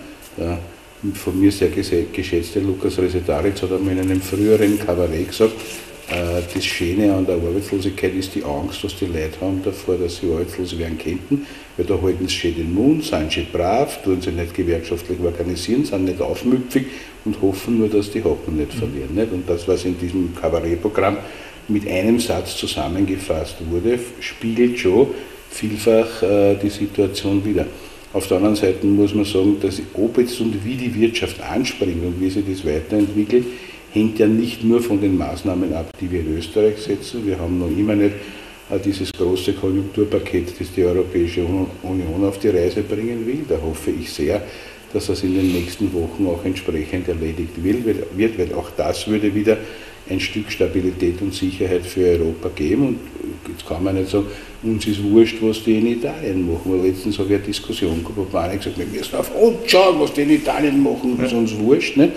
[1.14, 6.66] Von mir sehr geschätzte Lukas Resetaritz hat einmal in einem früheren Kabarett gesagt, Äh, das
[6.66, 10.78] Schöne an der Arbeitslosigkeit ist die Angst, was die Leute haben davor, dass sie arbeitslos
[10.78, 14.54] werden könnten, weil da halten sie schön den Mund, sind schön brav, tun sich nicht
[14.54, 16.86] gewerkschaftlich organisieren, sind nicht aufmüpfig
[17.26, 19.16] und hoffen nur, dass die Hocken nicht verlieren.
[19.16, 19.34] Nicht?
[19.34, 21.18] Und das, was in diesem Kabarettprogramm
[21.68, 25.08] mit einem Satz zusammengefasst wurde, spiegelt schon
[25.50, 27.66] vielfach äh, die Situation wieder.
[28.14, 32.04] Auf der anderen Seite muss man sagen, dass ob jetzt und wie die Wirtschaft anspringt
[32.06, 33.46] und wie sich das weiterentwickelt,
[33.98, 37.26] hängt ja nicht nur von den Maßnahmen ab, die wir in Österreich setzen.
[37.26, 38.16] Wir haben noch immer nicht
[38.70, 41.46] äh, dieses große Konjunkturpaket, das die Europäische
[41.84, 43.44] Union auf die Reise bringen will.
[43.48, 44.42] Da hoffe ich sehr,
[44.94, 49.58] dass das in den nächsten Wochen auch entsprechend erledigt wird, weil auch das würde wieder
[50.10, 52.88] ein Stück Stabilität und Sicherheit für Europa geben.
[52.88, 53.00] Und
[53.50, 54.28] jetzt kann man nicht sagen,
[54.64, 56.62] uns ist wurscht, was die in Italien machen.
[56.66, 60.00] Weil letztens habe ich eine Diskussion gehabt, wo einer gesagt wir müssen auf uns schauen,
[60.00, 61.98] was die in Italien machen, ist uns wurscht.
[61.98, 62.14] Nicht?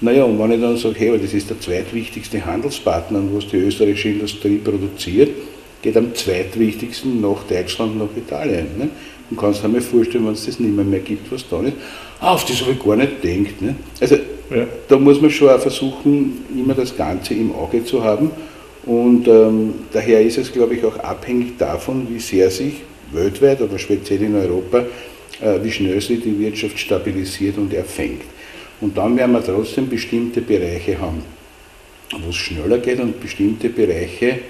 [0.00, 4.10] Naja, und wenn ich dann sage, hey, das ist der zweitwichtigste Handelspartner, was die österreichische
[4.10, 5.30] Industrie produziert,
[5.80, 8.66] geht am zweitwichtigsten nach Deutschland, nach Italien.
[8.76, 8.88] Ne?
[9.30, 11.74] Und kannst du dir vorstellen, wenn es das nicht mehr, mehr gibt, was da ist.
[12.20, 13.62] Ah, auf das habe ich gar nicht gedacht.
[13.62, 13.76] Ne?
[14.00, 14.16] Also
[14.50, 14.66] ja.
[14.88, 18.30] da muss man schon auch versuchen, immer das Ganze im Auge zu haben.
[18.84, 22.74] Und ähm, daher ist es, glaube ich, auch abhängig davon, wie sehr sich
[23.12, 24.84] weltweit, aber speziell in Europa,
[25.40, 28.22] äh, wie schnell sich die Wirtschaft stabilisiert und erfängt.
[28.80, 31.22] Und dann werden wir trotzdem bestimmte Bereiche haben,
[32.20, 34.40] wo es schneller geht und bestimmte Bereiche,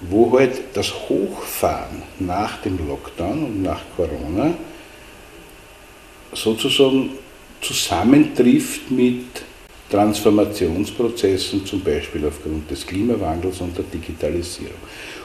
[0.00, 4.54] wo halt das Hochfahren nach dem Lockdown und nach Corona
[6.32, 7.10] sozusagen
[7.60, 9.24] zusammentrifft mit
[9.90, 14.76] Transformationsprozessen, zum Beispiel aufgrund des Klimawandels und der Digitalisierung.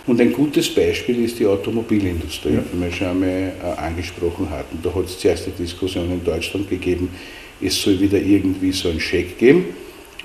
[0.07, 2.63] Und ein gutes Beispiel ist die Automobilindustrie, ja.
[2.73, 4.79] die wir schon einmal äh, angesprochen hatten.
[4.81, 7.09] Da hat es zuerst eine Diskussion in Deutschland gegeben,
[7.61, 9.65] es soll wieder irgendwie so einen Scheck geben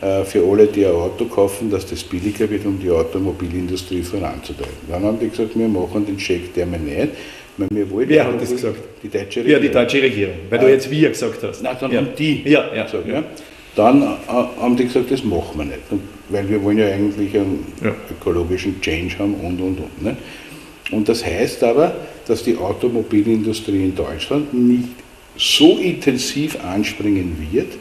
[0.01, 4.77] äh, für alle, die ein Auto kaufen, dass das billiger wird, um die Automobilindustrie voranzutreiben.
[4.89, 7.09] Dann haben die gesagt, wir machen den Scheck der wir nicht.
[7.71, 8.79] Wir wollen Wer hat das gesagt?
[9.03, 9.63] Die deutsche Regierung.
[9.63, 11.63] Ja, die deutsche Regierung, weil du jetzt wir gesagt hast.
[11.63, 11.99] Nein, dann ja.
[11.99, 13.09] haben die ja, ja, gesagt.
[13.09, 13.25] Ja.
[13.75, 15.81] Dann äh, haben die gesagt, das machen wir nicht,
[16.29, 17.67] weil wir wollen ja eigentlich einen
[18.11, 20.03] ökologischen Change haben und, und, und.
[20.03, 20.17] Ne?
[20.93, 21.95] Und das heißt aber,
[22.27, 24.89] dass die Automobilindustrie in Deutschland nicht
[25.39, 27.73] so intensiv anspringen wird,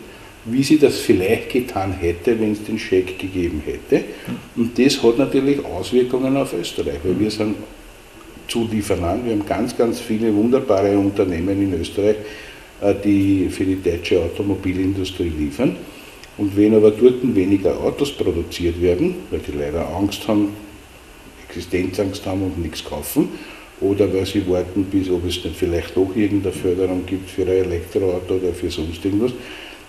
[0.45, 4.05] wie sie das vielleicht getan hätte, wenn es den Scheck gegeben hätte.
[4.55, 7.55] Und das hat natürlich Auswirkungen auf Österreich, weil wir sind
[8.47, 12.15] Zulieferland, wir haben ganz, ganz viele wunderbare Unternehmen in Österreich,
[12.79, 15.75] äh, die für die deutsche Automobilindustrie liefern.
[16.37, 20.53] Und wenn aber dort weniger Autos produziert werden, weil die leider Angst haben,
[21.49, 23.29] Existenzangst haben und nichts kaufen,
[23.81, 27.49] oder weil sie warten, bis ob es nicht vielleicht doch irgendeine Förderung gibt für ein
[27.49, 29.31] Elektroauto oder für sonst irgendwas,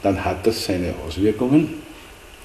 [0.02, 1.68] dann hat das seine Auswirkungen.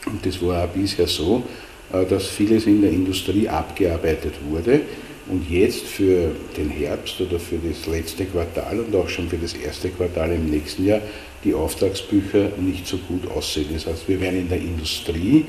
[0.05, 1.43] Und das war auch bisher so,
[1.91, 4.81] äh, dass vieles in der Industrie abgearbeitet wurde
[5.27, 9.53] und jetzt für den Herbst oder für das letzte Quartal und auch schon für das
[9.53, 11.01] erste Quartal im nächsten Jahr
[11.43, 13.67] die Auftragsbücher nicht so gut aussehen.
[13.73, 15.45] Das heißt, wir werden in der Industrie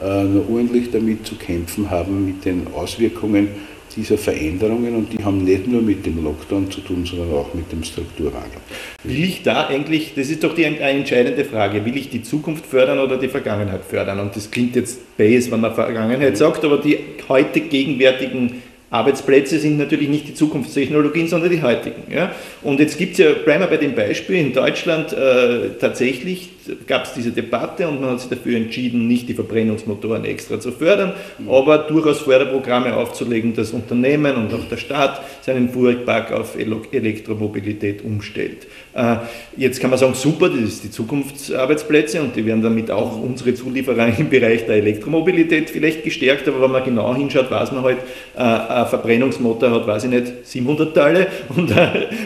[0.00, 3.48] äh, noch ordentlich damit zu kämpfen haben mit den Auswirkungen
[3.94, 7.70] dieser Veränderungen und die haben nicht nur mit dem Lockdown zu tun, sondern auch mit
[7.70, 8.60] dem Strukturwandel.
[9.04, 12.98] Will ich da eigentlich, das ist doch die entscheidende Frage, will ich die Zukunft fördern
[12.98, 14.20] oder die Vergangenheit fördern?
[14.20, 19.78] Und das klingt jetzt base, wenn man Vergangenheit sagt, aber die heute gegenwärtigen Arbeitsplätze sind
[19.78, 22.12] natürlich nicht die Zukunftstechnologien, sondern die heutigen.
[22.12, 22.32] Ja?
[22.62, 26.50] Und jetzt gibt es ja, bleiben wir bei dem Beispiel, in Deutschland äh, tatsächlich
[26.86, 30.72] gab es diese Debatte und man hat sich dafür entschieden, nicht die Verbrennungsmotoren extra zu
[30.72, 31.50] fördern, mhm.
[31.50, 38.66] aber durchaus Förderprogramme aufzulegen, dass Unternehmen und auch der Staat seinen Fuhrpark auf Elektromobilität umstellt.
[38.94, 39.16] Äh,
[39.56, 43.54] jetzt kann man sagen, super, das ist die Zukunftsarbeitsplätze und die werden damit auch unsere
[43.54, 47.98] Zulieferer im Bereich der Elektromobilität vielleicht gestärkt, aber wenn man genau hinschaut, weiß man halt,
[48.36, 51.26] äh, ein Verbrennungsmotor hat, weiß ich nicht, 700 Teile
[51.56, 51.72] und,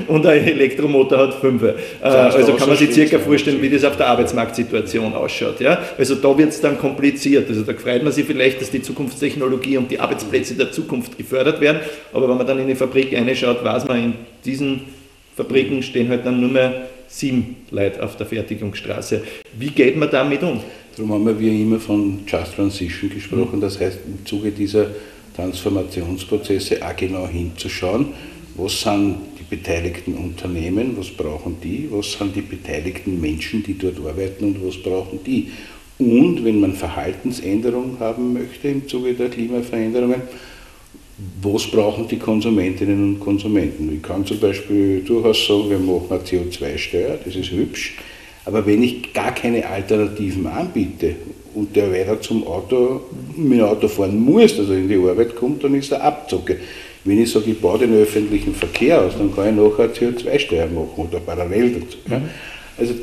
[0.09, 1.63] und ein Elektromotor hat 5.
[1.63, 5.61] Äh, also kann man sich circa vorstellen, wie das auf der Arbeitsmarktsituation ausschaut.
[5.61, 5.79] Ja?
[5.97, 7.49] Also da wird es dann kompliziert.
[7.49, 11.61] Also da freut man sich vielleicht, dass die Zukunftstechnologie und die Arbeitsplätze der Zukunft gefördert
[11.61, 11.81] werden,
[12.13, 14.81] aber wenn man dann in die Fabrik reinschaut, weiß man, in diesen
[15.37, 19.23] Fabriken stehen halt dann nur mehr sieben Leute auf der Fertigungsstraße.
[19.59, 20.61] Wie geht man damit um?
[20.97, 24.87] Darum haben wir immer von Just Transition gesprochen, das heißt im Zuge dieser
[25.37, 28.15] Transformationsprozesse auch genau hinzuschauen,
[28.57, 33.99] was sind die beteiligten Unternehmen, was brauchen die, was sind die beteiligten Menschen, die dort
[33.99, 35.51] arbeiten und was brauchen die.
[35.99, 40.23] Und wenn man Verhaltensänderungen haben möchte im Zuge der Klimaveränderungen,
[41.43, 43.95] was brauchen die Konsumentinnen und Konsumenten?
[43.95, 47.95] Ich kann zum Beispiel durchaus sagen, wir machen eine CO2-Steuer, das ist hübsch,
[48.45, 51.17] Aber wenn ich gar keine Alternativen anbiete
[51.55, 53.01] und der weiter zum Auto,
[53.35, 56.59] mit dem Auto fahren muss, also in die Arbeit kommt, dann ist er Abzocke.
[57.05, 61.09] Wenn ich sage, ich baue den öffentlichen Verkehr aus, dann kann ich nachher CO2-Steuer machen
[61.09, 61.99] oder parallel dazu.
[62.11, 62.21] Ja.
[62.79, 62.95] Also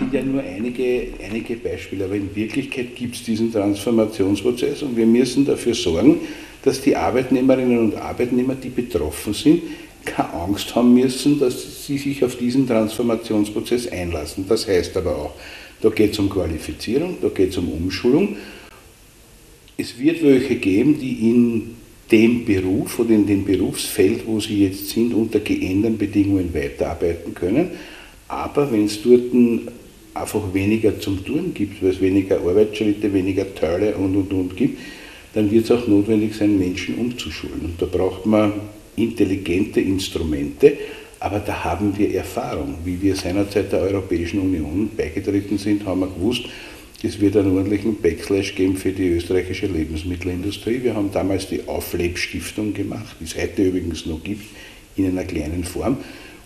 [0.00, 5.06] sind ja nur einige, einige Beispiele, aber in Wirklichkeit gibt es diesen Transformationsprozess und wir
[5.06, 6.20] müssen dafür sorgen,
[6.62, 9.62] dass die Arbeitnehmerinnen und Arbeitnehmer, die betroffen sind,
[10.04, 14.46] keine Angst haben müssen, dass sie sich auf diesen Transformationsprozess einlassen.
[14.48, 15.34] Das heißt aber auch,
[15.82, 18.36] da geht es um Qualifizierung, da geht es um Umschulung.
[19.76, 21.76] Es wird welche geben, die in
[22.10, 27.70] dem Beruf oder in dem Berufsfeld, wo sie jetzt sind, unter geänderten Bedingungen weiterarbeiten können.
[28.28, 29.32] Aber wenn es dort
[30.14, 34.78] einfach weniger zum Tun gibt, weil es weniger Arbeitsschritte, weniger Teile und und und gibt,
[35.34, 37.60] dann wird es auch notwendig sein, Menschen umzuschulen.
[37.60, 38.52] Und da braucht man
[38.96, 40.76] intelligente Instrumente,
[41.20, 42.76] aber da haben wir Erfahrung.
[42.84, 46.44] Wie wir seinerzeit der Europäischen Union beigetreten sind, haben wir gewusst,
[47.02, 50.82] es wird einen ordentlichen Backslash geben für die österreichische Lebensmittelindustrie.
[50.82, 54.44] Wir haben damals die Auflebstiftung gemacht, die es heute übrigens noch gibt,
[54.96, 55.98] in einer kleinen Form,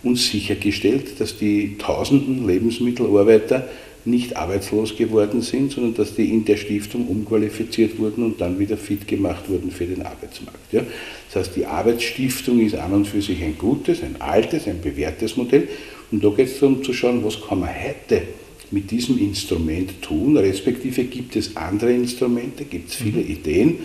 [0.05, 3.67] und sichergestellt, dass die tausenden Lebensmittelarbeiter
[4.05, 8.77] nicht arbeitslos geworden sind, sondern dass die in der Stiftung umqualifiziert wurden und dann wieder
[8.77, 10.71] fit gemacht wurden für den Arbeitsmarkt.
[10.71, 10.83] Ja.
[11.27, 15.35] Das heißt, die Arbeitsstiftung ist an und für sich ein gutes, ein altes, ein bewährtes
[15.37, 15.67] Modell.
[16.11, 18.21] Und da geht es darum zu schauen, was kann man heute
[18.69, 23.29] mit diesem Instrument tun, respektive gibt es andere Instrumente, gibt es viele mhm.
[23.29, 23.75] Ideen,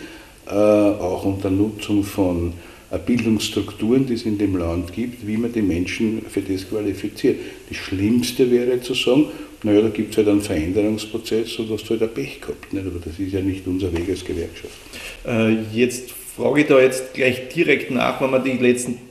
[0.46, 2.52] äh, auch unter Nutzung von
[2.98, 7.38] Bildungsstrukturen, die es in dem Land gibt, wie man die Menschen für das qualifiziert.
[7.68, 9.26] Das Schlimmste wäre zu sagen,
[9.62, 12.72] naja, da gibt es halt einen Veränderungsprozess und hast halt ein Pech gehabt.
[12.72, 12.86] Nicht?
[12.86, 14.74] Aber das ist ja nicht unser Weg als Gewerkschaft.
[15.26, 19.09] Äh, jetzt frage ich da jetzt gleich direkt nach, wenn man die letzten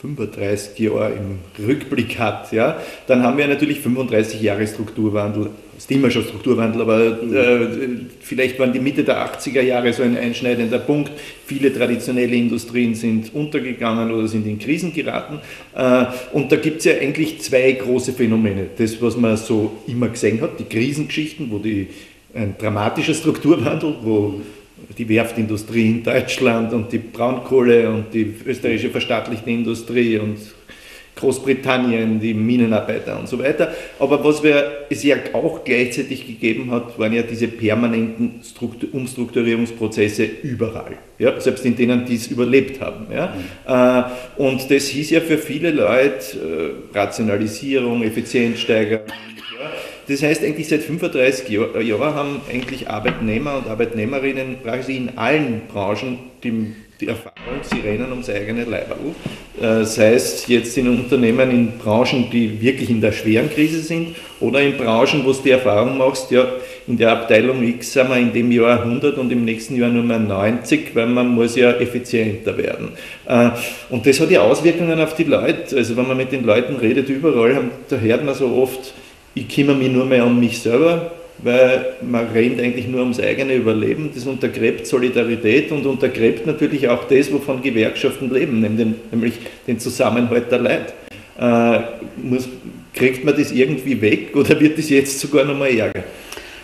[0.00, 6.10] 35 Jahre im Rückblick hat, ja, dann haben wir natürlich 35 Jahre Strukturwandel, ist immer
[6.10, 7.68] schon Strukturwandel, aber äh,
[8.20, 11.10] vielleicht waren die Mitte der 80er Jahre so ein einschneidender Punkt.
[11.46, 15.40] Viele traditionelle Industrien sind untergegangen oder sind in Krisen geraten.
[15.74, 18.66] Äh, und da gibt es ja eigentlich zwei große Phänomene.
[18.76, 21.88] Das, was man so immer gesehen hat, die Krisengeschichten, wo die,
[22.34, 24.40] ein dramatischer Strukturwandel, wo
[24.96, 30.38] die Werftindustrie in Deutschland und die Braunkohle und die österreichische verstaatlichte Industrie und
[31.20, 33.72] Großbritannien, die Minenarbeiter und so weiter.
[33.98, 40.24] Aber was wir, es ja auch gleichzeitig gegeben hat, waren ja diese permanenten Struktur, Umstrukturierungsprozesse
[40.42, 40.96] überall.
[41.18, 43.06] Ja, selbst in denen, die es überlebt haben.
[43.12, 43.34] Ja.
[44.36, 44.44] Mhm.
[44.44, 49.06] Und das hieß ja für viele Leute äh, Rationalisierung, Effizienzsteigerung,
[50.10, 55.62] das heißt, eigentlich seit 35 Jahren Jahr haben eigentlich Arbeitnehmer und Arbeitnehmerinnen praktisch in allen
[55.68, 59.14] Branchen die, die Erfahrung, sie rennen ums eigene Leiberl.
[59.60, 64.16] Äh, sei es jetzt in Unternehmen, in Branchen, die wirklich in der schweren Krise sind,
[64.40, 66.46] oder in Branchen, wo du die Erfahrung machst, ja,
[66.86, 70.02] in der Abteilung X sind wir in dem Jahr 100 und im nächsten Jahr nur
[70.02, 72.92] mehr 90, weil man muss ja effizienter werden.
[73.26, 73.50] Äh,
[73.90, 75.76] und das hat ja Auswirkungen auf die Leute.
[75.76, 78.94] Also wenn man mit den Leuten redet, überall, da hört man so oft,
[79.34, 83.54] ich kümmere mich nur mehr um mich selber, weil man rennt eigentlich nur ums eigene
[83.54, 84.10] Überleben.
[84.14, 89.34] Das untergräbt Solidarität und untergräbt natürlich auch das, wovon Gewerkschaften leben, nämlich
[89.66, 90.92] den Zusammenhalt der Leute.
[91.38, 91.80] Äh,
[92.22, 92.48] muss,
[92.92, 96.04] kriegt man das irgendwie weg oder wird das jetzt sogar noch mal ärger?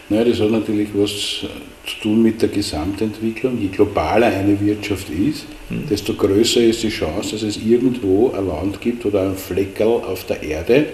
[0.08, 3.60] Naja, das hat natürlich was zu tun mit der Gesamtentwicklung.
[3.60, 5.88] Je globaler eine Wirtschaft ist, hm.
[5.88, 10.24] desto größer ist die Chance, dass es irgendwo ein Land gibt oder ein Fleckerl auf
[10.26, 10.86] der Erde,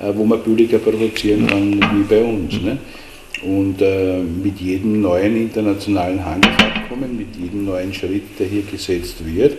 [0.00, 2.60] äh, wo man billiger produzieren kann wie bei uns.
[2.60, 2.78] Ne?
[3.42, 9.54] Und äh, mit jedem neuen internationalen Handelsabkommen, mit jedem neuen Schritt, der hier gesetzt wird,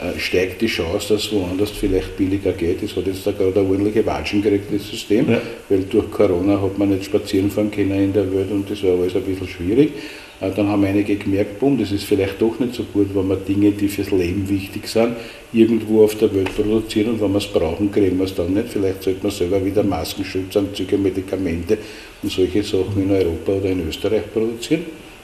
[0.00, 2.82] äh, steigt die Chance, dass es woanders vielleicht billiger geht.
[2.82, 5.40] Es hat jetzt da gerade eine ordentliche Watschen gekriegt, das System, ja.
[5.68, 8.98] weil durch Corona hat man nicht spazieren fahren können in der Welt und das war
[8.98, 9.92] alles ein bisschen schwierig.
[10.40, 13.36] Äh, dann haben einige gemerkt, boom, das ist vielleicht doch nicht so gut, wenn wir
[13.36, 15.16] Dinge, die fürs Leben wichtig sind,
[15.52, 18.68] irgendwo auf der Welt produzieren und wenn wir es brauchen, kriegen wir es dann nicht.
[18.68, 21.78] Vielleicht sollte man selber wieder Maskenschutzanzüge, Medikamente
[22.22, 24.82] und solche Sachen in Europa oder in Österreich produzieren.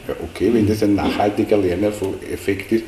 [0.08, 2.84] Ja, okay, wenn das ein nachhaltiger Lerneffekt ist,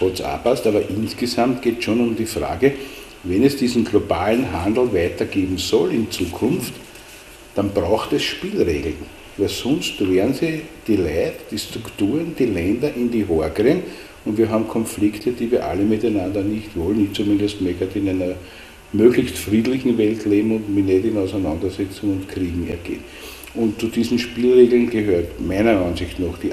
[0.00, 2.72] hat es auch passt, aber insgesamt geht es schon um die Frage,
[3.22, 6.74] wenn es diesen globalen Handel weitergeben soll in Zukunft,
[7.54, 13.10] dann braucht es Spielregeln weil sonst werden sie die Leute, die Strukturen, die Länder in
[13.10, 13.82] die Haare kriegen
[14.24, 17.04] und wir haben Konflikte, die wir alle miteinander nicht wollen.
[17.04, 18.34] Ich zumindest möchte in einer
[18.92, 23.04] möglichst friedlichen Welt leben und mich nicht in Auseinandersetzungen und Kriegen ergehen.
[23.54, 26.52] Und zu diesen Spielregeln gehört meiner Ansicht nach die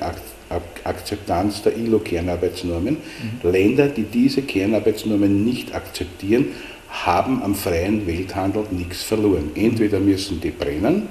[0.83, 2.97] Akzeptanz der ILO-Kernarbeitsnormen.
[3.43, 3.51] Mhm.
[3.51, 6.47] Länder, die diese Kernarbeitsnormen nicht akzeptieren,
[6.89, 9.51] haben am freien Welthandel nichts verloren.
[9.55, 11.07] Entweder müssen die brennen,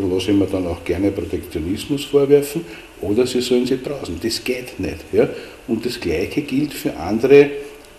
[0.00, 2.64] da lasse ich mir dann auch gerne Protektionismus vorwerfen,
[3.00, 4.18] oder sie sollen sie draußen.
[4.22, 5.04] Das geht nicht.
[5.12, 5.28] Ja?
[5.68, 7.50] Und das Gleiche gilt für andere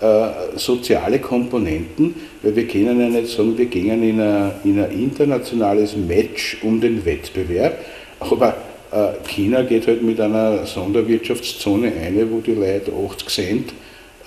[0.01, 4.91] äh, soziale Komponenten, weil wir können ja nicht sagen, wir gehen in ein, in ein
[4.91, 7.77] internationales Match um den Wettbewerb,
[8.19, 8.55] aber
[8.91, 13.73] äh, China geht halt mit einer Sonderwirtschaftszone ein, wo die Leute 80 Cent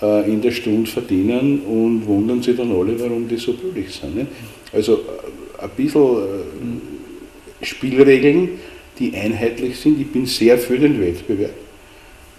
[0.01, 4.15] äh, in der Stunde verdienen und wundern sich dann alle, warum die so billig sind.
[4.15, 4.27] Ne?
[4.73, 6.01] Also äh, ein bisschen
[7.61, 8.49] Spielregeln,
[8.99, 9.99] die einheitlich sind.
[9.99, 11.53] Ich bin sehr für den Wettbewerb.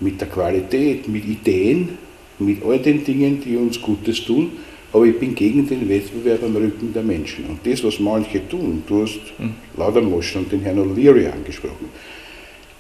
[0.01, 1.91] Mit der Qualität, mit Ideen,
[2.39, 4.53] mit all den Dingen, die uns Gutes tun.
[4.93, 7.47] Aber ich bin gegen den Wettbewerb am Rücken der Menschen.
[7.47, 9.55] Und das, was manche tun, du hast mhm.
[9.77, 11.89] Laudermoschen und den Herrn O'Leary angesprochen,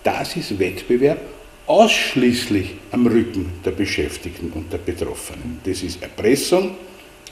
[0.02, 1.20] das ist Wettbewerb
[1.66, 5.58] ausschließlich am Rücken der Beschäftigten und der Betroffenen.
[5.64, 6.76] Das ist Erpressung,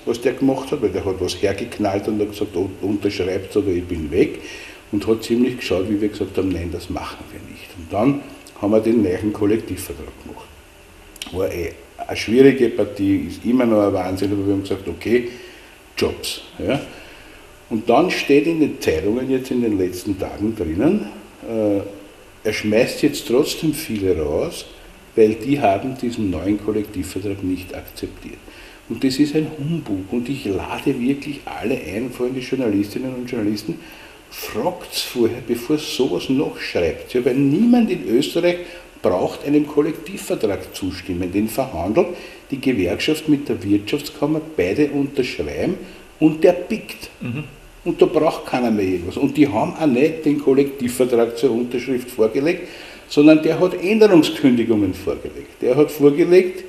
[0.04, 2.50] was der gemacht hat, weil der hat was hergeknallt und hat gesagt,
[2.82, 4.40] unterschreibt oder ich bin weg
[4.94, 7.68] und hat ziemlich geschaut, wie wir gesagt haben, nein, das machen wir nicht.
[7.76, 8.20] Und dann
[8.62, 10.46] haben wir den neuen Kollektivvertrag gemacht.
[11.32, 11.72] War eh
[12.06, 15.30] eine schwierige Partie, ist immer noch ein Wahnsinn, aber wir haben gesagt, okay,
[15.98, 16.42] Jobs.
[16.64, 16.80] Ja.
[17.70, 21.08] Und dann steht in den Zeitungen jetzt in den letzten Tagen drinnen,
[21.42, 21.80] äh,
[22.44, 24.64] er schmeißt jetzt trotzdem viele raus,
[25.16, 28.38] weil die haben diesen neuen Kollektivvertrag nicht akzeptiert.
[28.88, 30.12] Und das ist ein Humbug.
[30.12, 33.80] Und ich lade wirklich alle ein, vor allem die Journalistinnen und Journalisten,
[34.34, 37.14] fragt es vorher, bevor sowas noch schreibt.
[37.14, 38.58] Ja, weil niemand in Österreich
[39.00, 41.30] braucht einem Kollektivvertrag zustimmen.
[41.30, 42.08] Den verhandelt
[42.50, 45.74] die Gewerkschaft mit der Wirtschaftskammer, beide unterschreiben
[46.18, 47.10] und der pickt.
[47.20, 47.44] Mhm.
[47.84, 49.16] Und da braucht keiner mehr irgendwas.
[49.16, 52.68] Und die haben auch nicht den Kollektivvertrag zur Unterschrift vorgelegt,
[53.08, 55.60] sondern der hat Änderungskündigungen vorgelegt.
[55.60, 56.64] Der hat vorgelegt,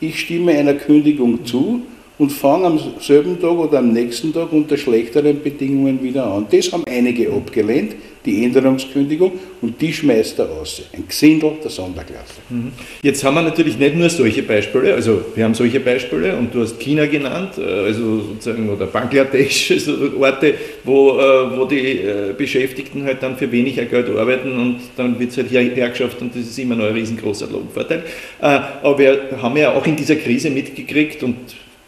[0.00, 1.82] ich stimme einer Kündigung zu
[2.18, 6.46] und fange am selben Tag oder am nächsten Tag unter schlechteren Bedingungen wieder an.
[6.50, 10.82] Das haben einige abgelehnt, die Änderungskündigung, und die schmeißt er aus.
[10.92, 12.34] Ein Gesindel der Sonderklasse.
[12.50, 12.72] Mhm.
[13.02, 16.62] Jetzt haben wir natürlich nicht nur solche Beispiele, also wir haben solche Beispiele und du
[16.62, 22.34] hast China genannt, äh, also sozusagen, oder Bangladesch, also Orte, wo, äh, wo die äh,
[22.36, 26.42] Beschäftigten halt dann für weniger Geld arbeiten und dann wird es halt hergeschafft und das
[26.42, 28.02] ist immer noch ein riesengroßer Lohnvorteil.
[28.40, 31.36] Aber wir haben ja auch in dieser Krise mitgekriegt und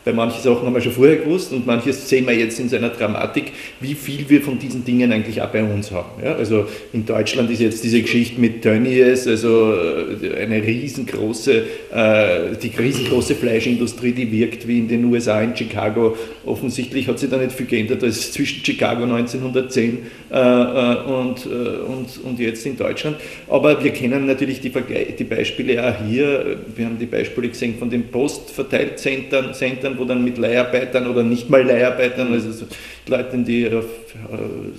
[0.09, 2.89] weil manche Sachen haben wir schon vorher gewusst und manches sehen wir jetzt in seiner
[2.89, 6.23] Dramatik, wie viel wir von diesen Dingen eigentlich auch bei uns haben.
[6.25, 11.63] Ja, also in Deutschland ist jetzt diese Geschichte mit Tönnies, also äh, eine riesengroße,
[11.95, 16.17] äh, die riesengroße Fleischindustrie, die wirkt wie in den USA, in Chicago.
[16.47, 19.99] Offensichtlich hat sich da nicht viel geändert als zwischen Chicago 1910
[20.31, 23.19] äh, und, und, und jetzt in Deutschland.
[23.47, 24.73] Aber wir kennen natürlich die,
[25.19, 26.57] die Beispiele auch hier.
[26.75, 29.53] Wir haben die Beispiele gesehen von den Postverteilzentren,
[29.99, 32.67] wo dann mit Leiharbeitern oder nicht mal Leiharbeitern, also so
[33.07, 34.79] Leuten, die auf äh,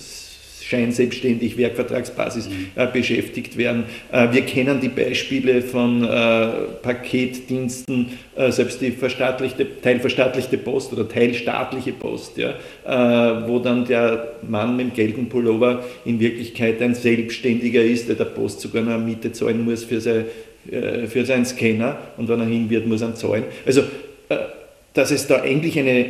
[0.70, 2.68] scheinselbstständig, Werkvertragsbasis mhm.
[2.76, 3.86] äh, beschäftigt werden.
[4.12, 6.48] Äh, wir kennen die Beispiele von äh,
[6.82, 12.54] Paketdiensten, äh, selbst die verstaatlichte, teilverstaatlichte Post oder teilstaatliche Post, ja,
[13.48, 18.26] wo dann der Mann mit dem gelben Pullover in Wirklichkeit ein Selbstständiger ist, der der
[18.26, 20.26] Post sogar eine Miete zahlen muss für, sein,
[20.72, 23.46] äh, für seinen Scanner und wenn er hin wird, muss er zahlen.
[23.66, 23.84] Also
[24.94, 26.06] dass es da eigentlich eine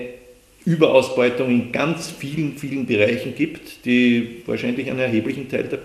[0.66, 5.80] Überausbeutung in ganz vielen, vielen Bereichen gibt, die wahrscheinlich einen erheblichen Teil der,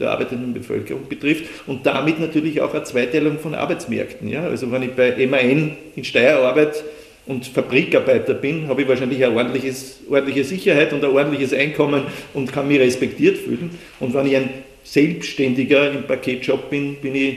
[0.00, 4.28] der arbeitenden Bevölkerung betrifft und damit natürlich auch eine Zweiteilung von Arbeitsmärkten.
[4.28, 4.44] Ja?
[4.44, 6.82] Also wenn ich bei MAN in Steyr arbeite
[7.26, 12.66] und Fabrikarbeiter bin, habe ich wahrscheinlich eine ordentliche Sicherheit und ein ordentliches Einkommen und kann
[12.66, 13.70] mich respektiert fühlen.
[14.00, 14.50] Und wenn ich ein
[14.82, 17.36] Selbstständiger im Paketjob bin, bin ich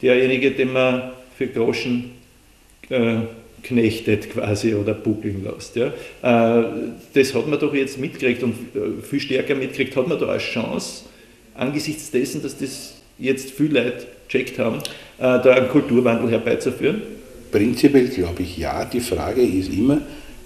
[0.00, 2.12] derjenige, den man für Groschen
[2.88, 3.16] äh,
[3.62, 5.76] knechtet quasi oder buckeln lässt.
[5.76, 5.86] Ja.
[5.86, 6.64] Äh,
[7.14, 10.38] das hat man doch jetzt mitgekriegt und äh, viel stärker mitgekriegt hat man da eine
[10.38, 11.04] Chance,
[11.54, 14.80] angesichts dessen, dass das jetzt viele Leute checkt haben, äh,
[15.20, 17.02] da einen Kulturwandel herbeizuführen?
[17.50, 18.84] Prinzipiell glaube ich ja.
[18.84, 20.00] Die Frage ist immer,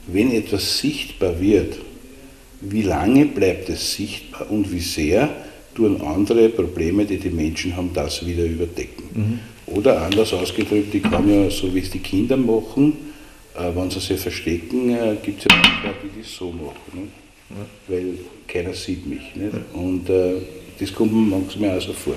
[0.09, 1.77] wenn etwas sichtbar wird,
[2.61, 5.29] wie lange bleibt es sichtbar und wie sehr
[5.75, 9.05] tun andere Probleme, die die Menschen haben, das wieder überdecken.
[9.15, 9.39] Mhm.
[9.75, 12.95] Oder anders ausgedrückt, ich kann ja, so wie es die Kinder machen,
[13.59, 17.11] wenn sie sich verstecken, äh, gibt es ja manchmal, die das so machen.
[17.51, 17.57] Ne?
[17.89, 19.35] Weil keiner sieht mich.
[19.35, 19.55] Nicht?
[19.73, 20.35] Und äh,
[20.79, 22.15] das kommt mir manchmal auch so vor.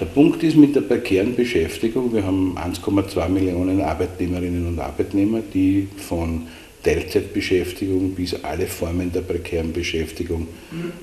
[0.00, 5.86] Der Punkt ist mit der prekären Beschäftigung, wir haben 1,2 Millionen Arbeitnehmerinnen und Arbeitnehmer, die
[5.96, 6.42] von
[6.82, 10.48] Teilzeitbeschäftigung bis alle Formen der prekären Beschäftigung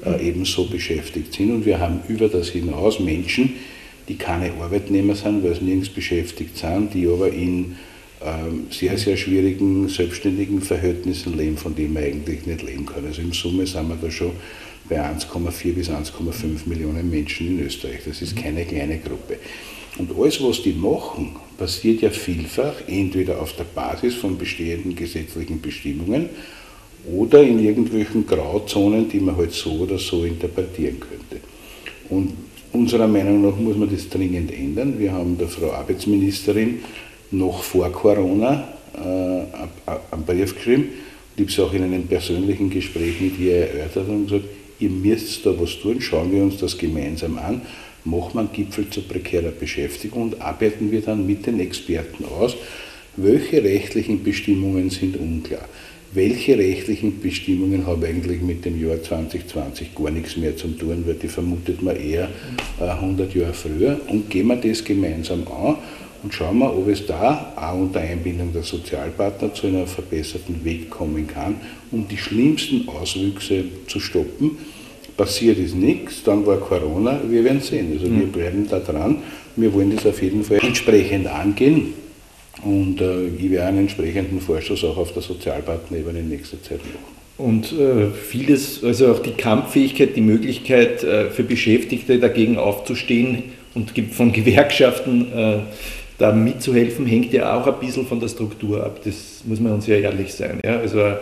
[0.06, 1.52] äh, ebenso beschäftigt sind.
[1.52, 3.54] Und wir haben über das hinaus Menschen,
[4.10, 7.78] die keine Arbeitnehmer sind, weil sie nirgends beschäftigt sind, die aber in
[8.70, 13.06] sehr, sehr schwierigen selbstständigen Verhältnissen leben, von denen man eigentlich nicht leben kann.
[13.06, 14.32] Also im Summe sind wir da schon
[14.90, 18.02] bei 1,4 bis 1,5 Millionen Menschen in Österreich.
[18.06, 19.38] Das ist keine kleine Gruppe.
[19.98, 25.62] Und alles, was die machen, passiert ja vielfach entweder auf der Basis von bestehenden gesetzlichen
[25.62, 26.30] Bestimmungen
[27.12, 31.46] oder in irgendwelchen Grauzonen, die man halt so oder so interpretieren könnte.
[32.10, 32.34] Und
[32.72, 35.00] unserer Meinung nach muss man das dringend ändern.
[35.00, 36.80] Wir haben der Frau Arbeitsministerin
[37.32, 40.90] noch vor Corona äh, einen Brief geschrieben.
[41.38, 44.46] Und ich habe es auch in einem persönlichen Gespräch mit ihr erörtert und gesagt,
[44.80, 47.62] ihr müsst da was tun, schauen wir uns das gemeinsam an,
[48.06, 52.56] machen wir einen Gipfel zur prekärer Beschäftigung und arbeiten wir dann mit den Experten aus,
[53.16, 55.68] welche rechtlichen Bestimmungen sind unklar.
[56.12, 61.14] Welche rechtlichen Bestimmungen haben eigentlich mit dem Jahr 2020 gar nichts mehr zu tun, weil
[61.14, 62.30] die vermutet man eher
[62.80, 64.02] 100 äh, Jahre früher?
[64.08, 65.76] Und gehen wir das gemeinsam an
[66.24, 70.90] und schauen wir, ob es da auch unter Einbindung der Sozialpartner zu einem verbesserten Weg
[70.90, 71.56] kommen kann,
[71.92, 74.58] um die schlimmsten Auswüchse zu stoppen.
[75.16, 77.92] Passiert ist nichts, dann war Corona, wir werden sehen.
[77.94, 78.32] Also wir mhm.
[78.32, 79.18] bleiben da dran.
[79.56, 81.94] Wir wollen das auf jeden Fall entsprechend angehen.
[82.64, 87.20] Und äh, ich werde einen entsprechenden Vorschuss auch auf der Sozialpartnerebene in nächster Zeit machen.
[87.38, 93.44] Und äh, vieles, also auch die Kampffähigkeit, die Möglichkeit äh, für Beschäftigte dagegen aufzustehen
[93.76, 95.60] und von Gewerkschaften äh,
[96.20, 99.00] da mitzuhelfen, hängt ja auch ein bisschen von der Struktur ab.
[99.04, 100.60] Das muss man uns ja ehrlich sein.
[100.64, 100.78] Ja?
[100.78, 101.20] Also eine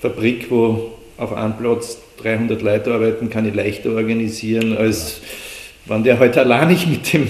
[0.00, 5.20] Fabrik, wo auf einem Platz 300 Leute arbeiten, kann ich leichter organisieren als
[5.86, 7.26] wenn der heute halt allein nicht mit dem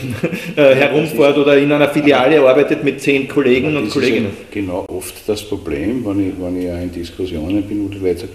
[0.57, 4.27] äh, herumfährt oder in einer Filiale arbeitet mit zehn Kollegen und Kolleginnen.
[4.27, 7.99] Ja genau oft das Problem, wenn ich, wenn ich auch in Diskussionen bin, wo die
[7.99, 8.33] Leute sagen,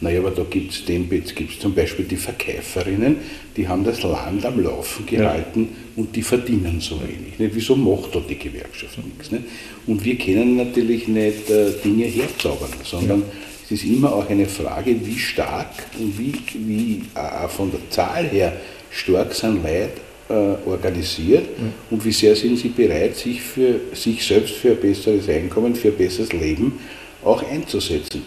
[0.00, 3.16] naja, aber da gibt es gibt's zum Beispiel die Verkäuferinnen,
[3.56, 5.68] die haben das Land am Laufen gehalten ja.
[5.96, 7.38] und die verdienen so wenig.
[7.38, 7.54] Nicht?
[7.54, 9.30] Wieso macht da die Gewerkschaft nichts?
[9.30, 9.44] Nicht?
[9.86, 13.26] Und wir können natürlich nicht äh, Dinge herzaubern, sondern ja.
[13.64, 18.26] es ist immer auch eine Frage, wie stark und wie, wie äh, von der Zahl
[18.28, 18.54] her
[18.90, 19.90] stark sind Leute
[20.30, 21.46] äh, organisiert
[21.90, 25.88] und wie sehr sind sie bereit, sich, für, sich selbst für ein besseres Einkommen, für
[25.88, 26.78] ein besseres Leben
[27.22, 28.22] auch einzusetzen.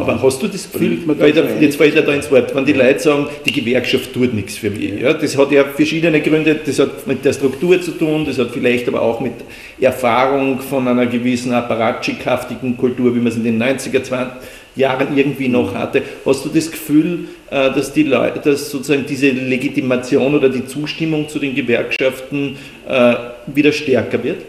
[0.00, 2.98] Aber hast du das Gefühl, weil jetzt fällt er da ins Wort, wenn die Leute
[2.98, 5.00] sagen, die Gewerkschaft tut nichts für mich.
[5.00, 8.50] Ja, das hat ja verschiedene Gründe, das hat mit der Struktur zu tun, das hat
[8.52, 9.34] vielleicht aber auch mit
[9.80, 14.32] Erfahrung von einer gewissen apparatschikhaftigen Kultur, wie man es in den 90er, 20
[14.76, 16.02] Jahren irgendwie noch hatte.
[16.24, 21.28] Hast du das Gefühl, äh, dass die Leute, dass sozusagen diese Legitimation oder die Zustimmung
[21.28, 22.56] zu den Gewerkschaften
[22.88, 23.14] äh,
[23.46, 24.42] wieder stärker wird?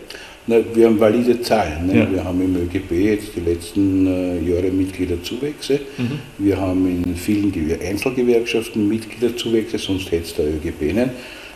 [0.48, 1.88] Na, wir haben valide Zahlen.
[1.88, 2.00] Ne?
[2.00, 2.12] Ja.
[2.12, 5.80] Wir haben im ÖGB jetzt die letzten äh, Jahre Mitgliederzuwächse.
[5.98, 6.20] Mhm.
[6.40, 11.10] Wir haben in vielen Einzelgewerkschaften Mitgliederzuwächse, sonst hätte es der ÖGB nicht.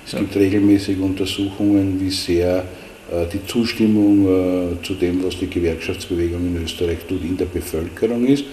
[0.06, 0.20] Es ja.
[0.20, 2.64] gibt regelmäßig Untersuchungen, wie sehr
[3.12, 8.26] äh, die Zustimmung äh, zu dem, was die Gewerkschaftsbewegung in Österreich tut, in der Bevölkerung
[8.28, 8.46] ist.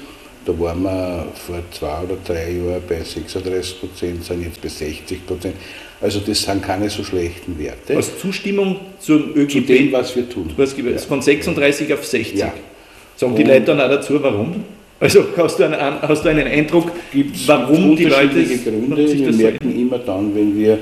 [0.45, 5.27] Da waren wir vor zwei oder drei Jahren bei 36 Prozent, sind jetzt bei 60
[5.27, 5.55] Prozent.
[6.03, 7.95] Also das sind keine so schlechten Werte.
[7.97, 9.53] Als Zustimmung zum ÖGB?
[9.53, 10.51] Zu dem, was wir tun.
[10.57, 10.99] Was ja.
[10.99, 12.39] Von 36 auf 60.
[12.39, 12.53] Ja.
[13.17, 14.65] Sagen die Leute dann auch dazu, warum?
[14.99, 16.91] Also hast du einen, hast du einen Eindruck,
[17.47, 18.45] warum die Leute...
[18.45, 19.13] Gründe.
[19.13, 20.79] Wir merken immer dann, wenn wir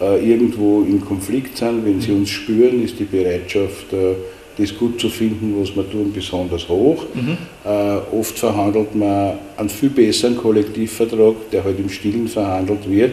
[0.00, 4.14] äh, irgendwo im Konflikt sind, wenn sie uns spüren, ist die Bereitschaft, äh,
[4.58, 7.04] das gut zu finden, was wir tun, besonders hoch.
[7.14, 7.38] Mhm.
[7.64, 13.12] Äh, oft verhandelt man einen viel besseren Kollektivvertrag, der halt im Stillen verhandelt wird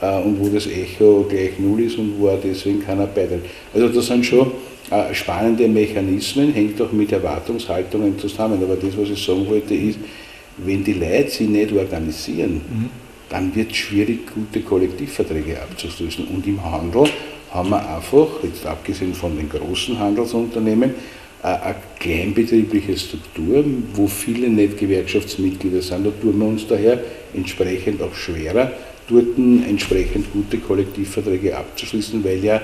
[0.00, 3.44] und wo das Echo gleich null ist und wo deswegen keiner beitritt.
[3.74, 4.50] Also das sind schon
[5.12, 8.62] spannende Mechanismen, hängt auch mit Erwartungshaltungen zusammen.
[8.62, 9.98] Aber das, was ich sagen wollte, ist,
[10.58, 16.28] wenn die Leute sich nicht organisieren, mhm dann wird es schwierig, gute Kollektivverträge abzuschließen.
[16.28, 17.04] Und im Handel
[17.50, 20.94] haben wir einfach, jetzt abgesehen von den großen Handelsunternehmen,
[21.42, 26.06] eine kleinbetriebliche Struktur, wo viele nicht Gewerkschaftsmitglieder sind.
[26.06, 27.00] Da tun wir uns daher
[27.34, 28.72] entsprechend auch schwerer,
[29.08, 29.38] dort
[29.68, 32.60] entsprechend gute Kollektivverträge abzuschließen, weil ja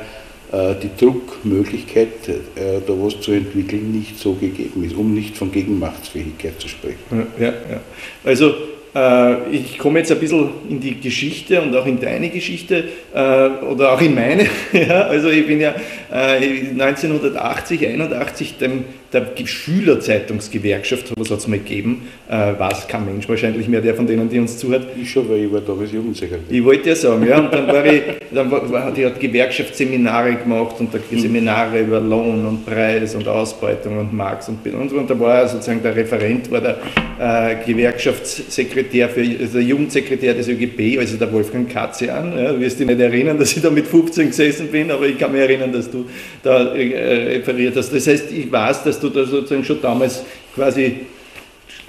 [0.52, 5.50] äh, die Druckmöglichkeit, äh, da was zu entwickeln, nicht so gegeben ist, um nicht von
[5.50, 6.98] Gegenmachtsfähigkeit zu sprechen.
[7.40, 7.80] Ja, ja.
[8.22, 8.52] Also
[8.94, 12.84] äh, ich komme jetzt ein bisschen in die Geschichte und auch in deine Geschichte
[13.14, 14.46] oder auch in meine.
[15.08, 15.74] also ich bin ja
[16.10, 23.28] 1980, äh, 81 dem der Schülerzeitungsgewerkschaft, was hat es mal gegeben, äh, weiß kein Mensch
[23.28, 24.86] wahrscheinlich mehr, der von denen, die uns zuhört.
[25.00, 26.44] Ich schon, weil ich war da als Jugendsekretär.
[26.48, 28.02] Ich wollte ja sagen, ja, und dann war ich,
[28.32, 31.18] dann war, die hat Gewerkschaftsseminare gemacht und da mhm.
[31.18, 35.82] Seminare über Lohn und Preis und Ausbeutung und Marx und und, und da war sozusagen
[35.82, 36.78] der Referent, war der
[37.18, 42.36] äh, Gewerkschaftssekretär, für, also der Jugendsekretär des ÖGB, also der Wolfgang Katzian.
[42.36, 45.18] Ja, du wirst dich nicht erinnern, dass ich da mit 15 gesessen bin, aber ich
[45.18, 46.06] kann mich erinnern, dass du
[46.42, 47.92] da äh, referiert hast.
[47.92, 50.24] Das heißt, ich weiß, dass du da sozusagen schon damals
[50.54, 51.00] quasi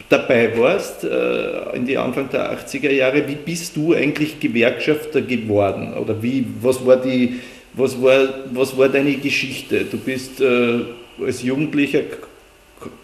[0.09, 3.27] dabei warst, äh, in die Anfang der 80er Jahre.
[3.27, 5.93] Wie bist du eigentlich Gewerkschafter geworden?
[5.93, 7.39] Oder wie, was war die,
[7.73, 9.85] was war, was war deine Geschichte?
[9.85, 10.81] Du bist äh,
[11.23, 12.01] als Jugendlicher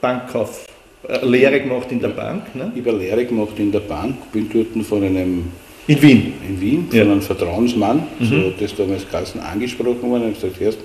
[0.01, 0.67] Bankkauf,
[1.07, 2.55] äh, Lehre gemacht in der Bank.
[2.55, 2.71] Ne?
[2.75, 5.45] Ich habe Lehre gemacht in der Bank, bin dort von einem
[5.89, 6.33] in Wien.
[6.47, 7.03] In Wien, von ja.
[7.03, 8.25] einem Vertrauensmann, mhm.
[8.25, 10.77] so hat das damals Kassen angesprochen worden und gesagt, erst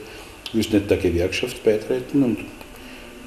[0.54, 2.22] willst du nicht der Gewerkschaft beitreten?
[2.22, 2.38] Und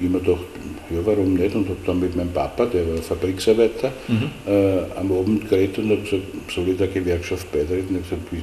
[0.00, 0.44] ich habe mir gedacht,
[0.90, 1.54] ja, warum nicht?
[1.54, 4.30] Und habe dann mit meinem Papa, der war Fabriksarbeiter, mhm.
[4.46, 6.22] äh, am Abend geredet und habe gesagt,
[6.54, 7.98] soll ich der Gewerkschaft beitreten?
[8.02, 8.42] Ich habe gesagt, wie,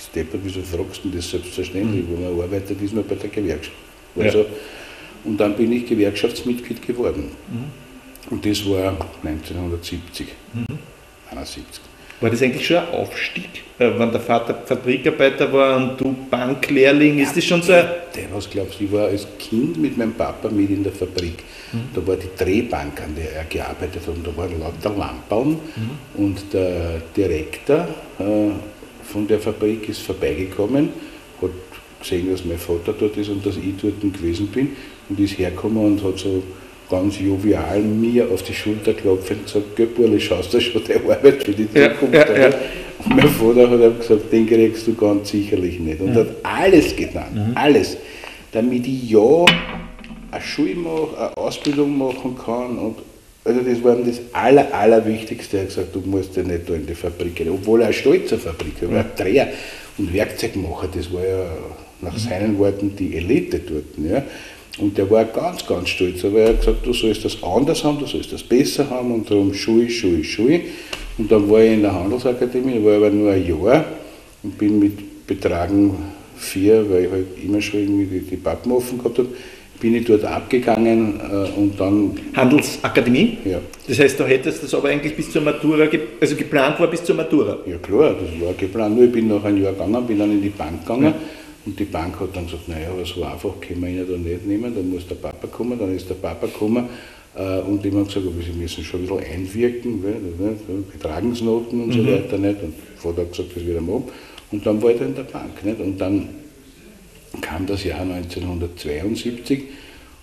[0.00, 2.04] Steppert, wieso fragst du das selbstverständlich?
[2.04, 2.08] Mhm.
[2.16, 3.76] Wo man arbeitet, ist man bei der Gewerkschaft.
[4.16, 4.44] Also, ja.
[5.24, 7.30] Und dann bin ich Gewerkschaftsmitglied geworden.
[7.48, 8.32] Mhm.
[8.32, 10.78] Und das war 1970, mhm.
[11.30, 11.80] 71.
[12.22, 17.18] War das eigentlich schon ein Aufstieg, äh, wenn der Vater Fabrikarbeiter war und du Banklehrling?
[17.18, 17.84] Ist das schon so ein.
[18.32, 21.42] Was glaubst du, ich war als Kind mit meinem Papa mit in der Fabrik.
[21.72, 21.78] Mhm.
[21.92, 25.50] Da war die Drehbank, an der er gearbeitet hat, und da waren lauter Lampen.
[25.54, 26.24] Mhm.
[26.24, 27.88] Und der Direktor
[28.20, 28.50] äh,
[29.02, 30.90] von der Fabrik ist vorbeigekommen,
[31.40, 31.50] hat
[32.00, 34.76] gesehen, dass mein Vater dort ist und dass ich dort gewesen bin
[35.08, 36.40] und ist hergekommen und hat so
[36.92, 41.42] ganz jovial mir auf die Schulter geklopft und gesagt, Göpperle, schaust du schon der Arbeit
[41.42, 42.54] für die Zukunft ja, ja, ja.
[42.98, 46.00] Und mein Vater hat gesagt, den kriegst du ganz sicherlich nicht.
[46.02, 47.56] Und hat alles getan, mhm.
[47.56, 47.96] alles,
[48.52, 49.44] damit ich ja
[50.30, 52.78] eine Schule mache, eine Ausbildung machen kann.
[52.78, 52.96] Und
[53.44, 55.56] also das war das Aller, Allerwichtigste.
[55.56, 57.48] Er hat gesagt, du musst ja nicht da in die Fabrik gehen.
[57.48, 59.48] Obwohl er eine stolze Fabrik war, ein Dreher
[59.96, 61.46] und Werkzeugmacher, das war ja
[62.02, 64.10] nach seinen Worten die Elite dort.
[64.10, 64.22] Ja.
[64.78, 66.24] Und der war ganz, ganz stolz.
[66.24, 69.30] Aber er hat gesagt, du sollst das anders haben, du sollst das besser haben und
[69.30, 70.60] darum Schuhe, Schuhe, Schuhe.
[71.18, 73.84] Und dann war ich in der Handelsakademie, war aber nur ein Jahr
[74.42, 75.94] und bin mit Betragen
[76.36, 79.28] vier, weil ich halt immer schon irgendwie die, die Pappen offen gehabt habe,
[79.78, 82.12] bin ich dort abgegangen äh, und dann.
[82.34, 83.38] Handelsakademie?
[83.44, 83.60] Ja.
[83.86, 85.86] Das heißt, du hättest das aber eigentlich bis zur Matura,
[86.20, 87.58] also geplant war bis zur Matura?
[87.66, 88.96] Ja, klar, das war geplant.
[88.96, 91.04] Nur ich bin nach einem Jahr gegangen, bin dann in die Bank gegangen.
[91.04, 91.14] Ja
[91.64, 94.46] und die Bank hat dann gesagt, naja, aber so einfach können wir ihn da nicht
[94.46, 96.88] nehmen, dann muss der Papa kommen, dann ist der Papa gekommen
[97.34, 100.02] äh, und die haben gesagt, aber sie müssen schon ein bisschen einwirken,
[100.92, 101.92] Betragensnoten und mhm.
[101.92, 102.38] so weiter.
[102.38, 102.62] Nicht?
[102.62, 104.04] Und der Vater hat gesagt, das wieder machen.
[104.50, 105.64] Und dann war da in der Bank.
[105.64, 105.80] Nicht?
[105.80, 106.28] Und dann
[107.40, 109.62] kam das Jahr 1972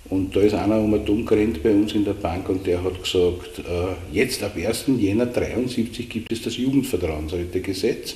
[0.09, 3.01] und da ist einer um dumm gerannt bei uns in der Bank und der hat
[3.01, 4.85] gesagt, äh, jetzt ab 1.
[4.97, 8.15] Jänner 1973 gibt es das Jugendvertrauensrätegesetz.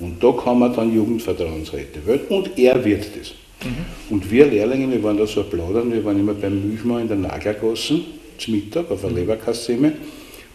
[0.00, 3.34] Und da kann man dann Jugendvertrauensräte wählen und er wird das.
[3.64, 4.14] Mhm.
[4.14, 7.16] Und wir Lehrlinge, wir waren da so plaudern, wir waren immer beim Milchmann in der
[7.18, 8.04] Nagelgassen
[8.38, 9.92] zum Mittag auf einer mhm.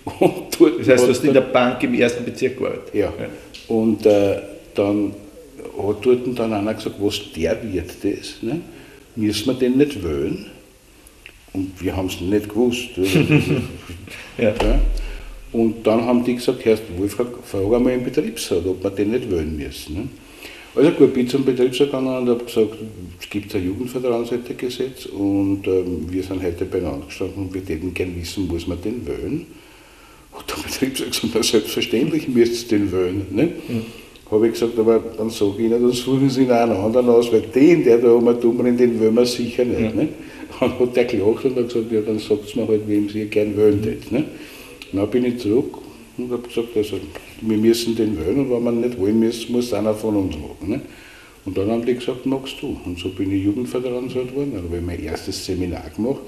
[0.19, 2.93] Und dort das heißt, du hast in der Bank im ersten Bezirk gearbeitet?
[2.93, 3.13] Ja.
[3.19, 3.27] ja.
[3.67, 4.37] Und äh,
[4.73, 5.13] dann
[5.77, 8.41] hat dort dann einer gesagt, was der wird das?
[8.41, 8.61] Ne?
[9.15, 10.45] Müssen wir den nicht wählen?
[11.53, 12.89] Und wir haben es nicht gewusst.
[14.37, 14.49] ja.
[14.49, 14.79] ja.
[15.51, 19.31] Und dann haben die gesagt, Herr Wolfgang, frag einmal im Betriebsrat, ob wir den nicht
[19.31, 19.95] wählen müssen.
[19.95, 20.07] Ne?
[20.75, 22.75] Also gut, bin zum Betriebsrat gegangen und habe gesagt,
[23.19, 28.15] es gibt ein Jugendvertrauensrätegesetz und ähm, wir sind heute beieinander gestanden und wir hätten gerne
[28.15, 29.47] wissen, muss man den wählen?
[30.33, 33.25] Und der Betriebsrat gesagt, na selbstverständlich müsst ihr den wählen.
[33.31, 33.43] Ne?
[33.67, 33.85] Mhm.
[34.29, 37.41] Habe ich gesagt, aber dann sage ich Ihnen, dann suchen Sie einen anderen aus, weil
[37.41, 39.95] den, der da oben dumm den wollen wir sicher nicht.
[39.95, 40.01] Mhm.
[40.01, 40.09] Ne?
[40.59, 43.25] Dann hat der gelacht und hat gesagt, ja, dann sagt es mir halt, wem Sie
[43.25, 44.11] gerne wählen tät.
[44.11, 44.25] Ne?
[44.91, 45.77] Dann bin ich zurück
[46.17, 46.99] und habe gesagt, also,
[47.41, 50.69] wir müssen den wählen und wenn wir nicht wollen müssen, muss einer von uns machen.
[50.69, 50.81] Ne?
[51.45, 52.77] Und dann haben die gesagt, magst du?
[52.83, 54.51] Und so bin ich Jugendvertragsrat geworden.
[54.53, 56.19] Dann habe ich mein erstes Seminar gemacht.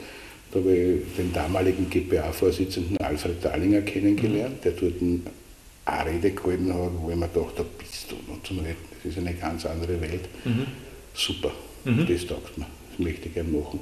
[0.52, 6.92] Da habe ich den damaligen GPA-Vorsitzenden Alfred Dahlinger kennengelernt, der dort eine Rede gehalten hat,
[7.02, 10.00] wo ich mir gedacht habe, bist du noch zum Retten, das ist eine ganz andere
[10.02, 10.28] Welt.
[10.46, 10.66] Mhm.
[11.14, 11.52] Super,
[11.86, 12.06] mhm.
[12.08, 13.80] das taugt mir, das möchte ich gerne machen.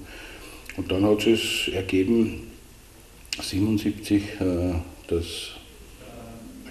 [0.76, 2.47] Und dann hat es ergeben,
[3.40, 4.74] 1977, äh,
[5.08, 5.52] dass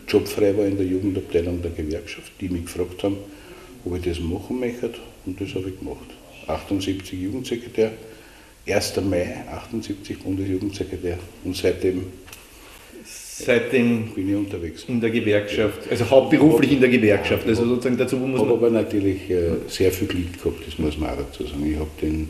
[0.09, 3.17] Job frei war in der Jugendabteilung der Gewerkschaft, die mich gefragt haben,
[3.85, 4.93] ob ich das machen möchte
[5.25, 6.07] und das habe ich gemacht.
[6.47, 7.93] 78 Jugendsekretär,
[8.69, 9.01] 1.
[9.09, 12.05] Mai 78 Bundesjugendsekretär und seitdem,
[13.05, 14.85] seitdem bin ich unterwegs.
[14.87, 17.47] In der Gewerkschaft, also hauptberuflich in der Gewerkschaft.
[17.47, 18.35] Also sozusagen dazu muss man.
[18.35, 21.69] Ich habe aber natürlich äh, sehr viel Glück gehabt, das muss man auch dazu sagen.
[21.69, 22.29] Ich habe den,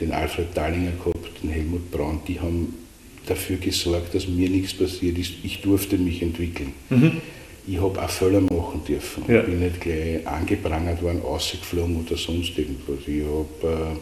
[0.00, 2.85] den Alfred Dahlinger gehabt, den Helmut Braun, die haben
[3.26, 5.32] dafür gesorgt, dass mir nichts passiert ist.
[5.42, 6.72] Ich durfte mich entwickeln.
[6.90, 7.20] Mhm.
[7.68, 9.24] Ich habe auch Fehler machen dürfen.
[9.26, 9.40] Ja.
[9.40, 13.00] Ich bin nicht gleich angeprangert worden, ausgeflogen oder sonst irgendwas.
[13.06, 13.96] Ich habe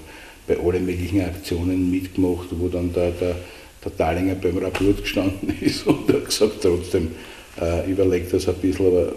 [0.47, 3.37] äh, bei allen möglichen Aktionen mitgemacht, wo dann der, der,
[3.83, 7.13] der Dalinger beim Rapport gestanden ist und hat gesagt, trotzdem
[7.61, 9.13] äh, überlegt das ein bisschen, aber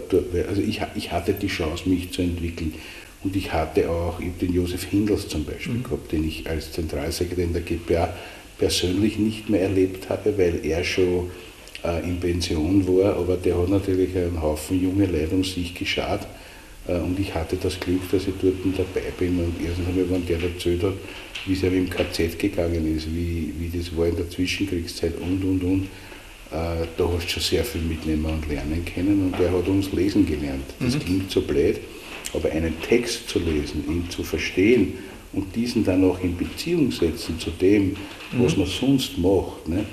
[0.48, 2.74] also ich, ich hatte die Chance, mich zu entwickeln.
[3.24, 5.82] Und ich hatte auch, ich den Josef Hindels zum Beispiel mhm.
[5.82, 8.14] gehabt, den ich als Zentralsekretär in der GPA
[8.58, 11.30] persönlich nicht mehr erlebt habe, weil er schon
[11.84, 16.26] äh, in Pension war, aber der hat natürlich einen Haufen junge Leute um sich geschart.
[16.86, 19.38] Äh, und ich hatte das Glück, dass ich dort dabei bin.
[19.38, 20.94] Und erstens einmal, wenn der erzählt hat,
[21.46, 25.42] wie es ja im KZ gegangen ist, wie, wie das war in der Zwischenkriegszeit und
[25.44, 25.84] und und,
[26.50, 29.32] äh, da hast du schon sehr viel mitnehmen und lernen können.
[29.32, 30.64] Und er hat uns lesen gelernt.
[30.80, 31.00] Das mhm.
[31.00, 31.78] klingt so blöd,
[32.34, 34.94] aber einen Text zu lesen, ihn zu verstehen
[35.32, 37.96] und diesen dann auch in Beziehung setzen zu dem,
[38.32, 38.62] was mhm.
[38.62, 39.84] man sonst macht, ne,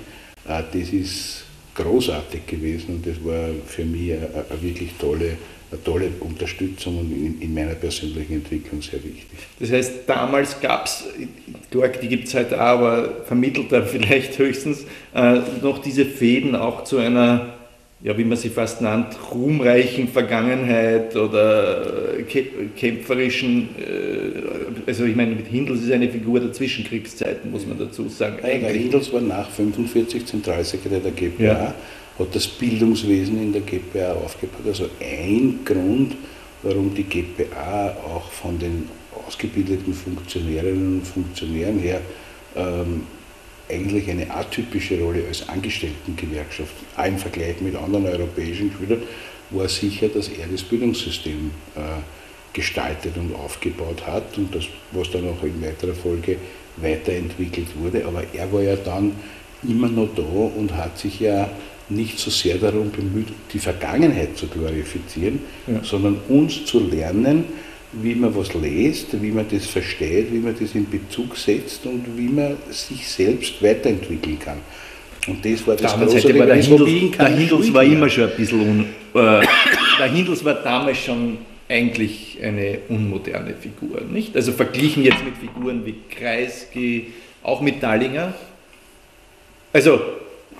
[0.48, 4.28] äh, das ist großartig gewesen und das war für mich eine,
[4.62, 5.36] wirklich tolle,
[5.70, 9.38] eine tolle Unterstützung und in, in, meiner persönlichen Entwicklung sehr wichtig.
[9.60, 11.04] Das heißt, damals gab es,
[12.02, 16.84] die gibt es heute auch, aber vermittelt da vielleicht höchstens, äh, noch diese Fäden auch
[16.84, 17.55] zu einer
[18.02, 22.12] ja, wie man sie fast nannt, ruhmreichen Vergangenheit oder
[22.76, 28.08] kämpferischen, äh, also ich meine, mit Hindels ist eine Figur der Zwischenkriegszeiten, muss man dazu
[28.08, 28.38] sagen.
[28.42, 31.74] Nein, Hindels war nach 45 Zentralsekretär der GPA, ja.
[32.18, 34.66] hat das Bildungswesen in der GPA aufgebaut.
[34.66, 36.16] Also ein Grund,
[36.62, 38.88] warum die GPA auch von den
[39.26, 42.00] ausgebildeten Funktionärinnen und Funktionären her
[42.54, 43.02] ähm,
[43.68, 49.02] eigentlich eine atypische Rolle als Angestelltengewerkschaft, im Vergleich mit anderen europäischen Schülern,
[49.50, 51.80] war sicher, dass er das Bildungssystem äh,
[52.52, 56.36] gestaltet und aufgebaut hat und das, was dann auch in weiterer Folge
[56.76, 58.04] weiterentwickelt wurde.
[58.06, 59.12] Aber er war ja dann
[59.62, 61.50] immer noch da und hat sich ja
[61.88, 65.84] nicht so sehr darum bemüht, die Vergangenheit zu glorifizieren, ja.
[65.84, 67.44] sondern uns zu lernen,
[68.02, 72.04] wie man was liest, wie man das versteht, wie man das in Bezug setzt und
[72.16, 74.58] wie man sich selbst weiterentwickeln kann.
[75.26, 78.60] Und das war das Große, war der, Hindels, der Hindels war immer schon ein bisschen,
[78.60, 78.80] un,
[79.14, 79.46] äh,
[79.98, 81.38] der Hindels war damals schon
[81.68, 84.36] eigentlich eine unmoderne Figur, nicht?
[84.36, 87.08] Also verglichen jetzt mit Figuren wie Kreisky,
[87.42, 88.34] auch mit Dallinger.
[89.72, 90.00] Also,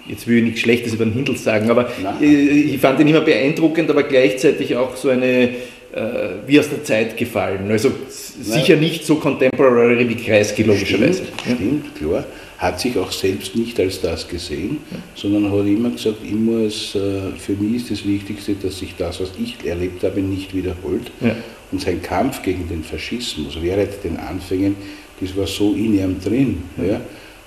[0.09, 2.17] jetzt will ich nichts Schlechtes über den Hindels sagen, aber Nein.
[2.21, 5.51] ich fand ihn immer beeindruckend, aber gleichzeitig auch so eine
[6.47, 7.71] wie aus der Zeit gefallen.
[7.71, 11.23] Also sicher nicht so contemporary wie Kreisky logischerweise.
[11.43, 12.25] Stimmt, stimmt, klar.
[12.59, 14.97] Hat sich auch selbst nicht als das gesehen, ja.
[15.15, 19.21] sondern hat immer gesagt, immer als, äh, für mich ist das Wichtigste, dass sich das,
[19.21, 21.11] was ich erlebt habe, nicht wiederholt.
[21.21, 21.37] Ja.
[21.71, 24.77] Und sein Kampf gegen den Faschismus während den Anfängen,
[25.21, 26.63] das war so in ihm drin.
[26.79, 27.01] Ja.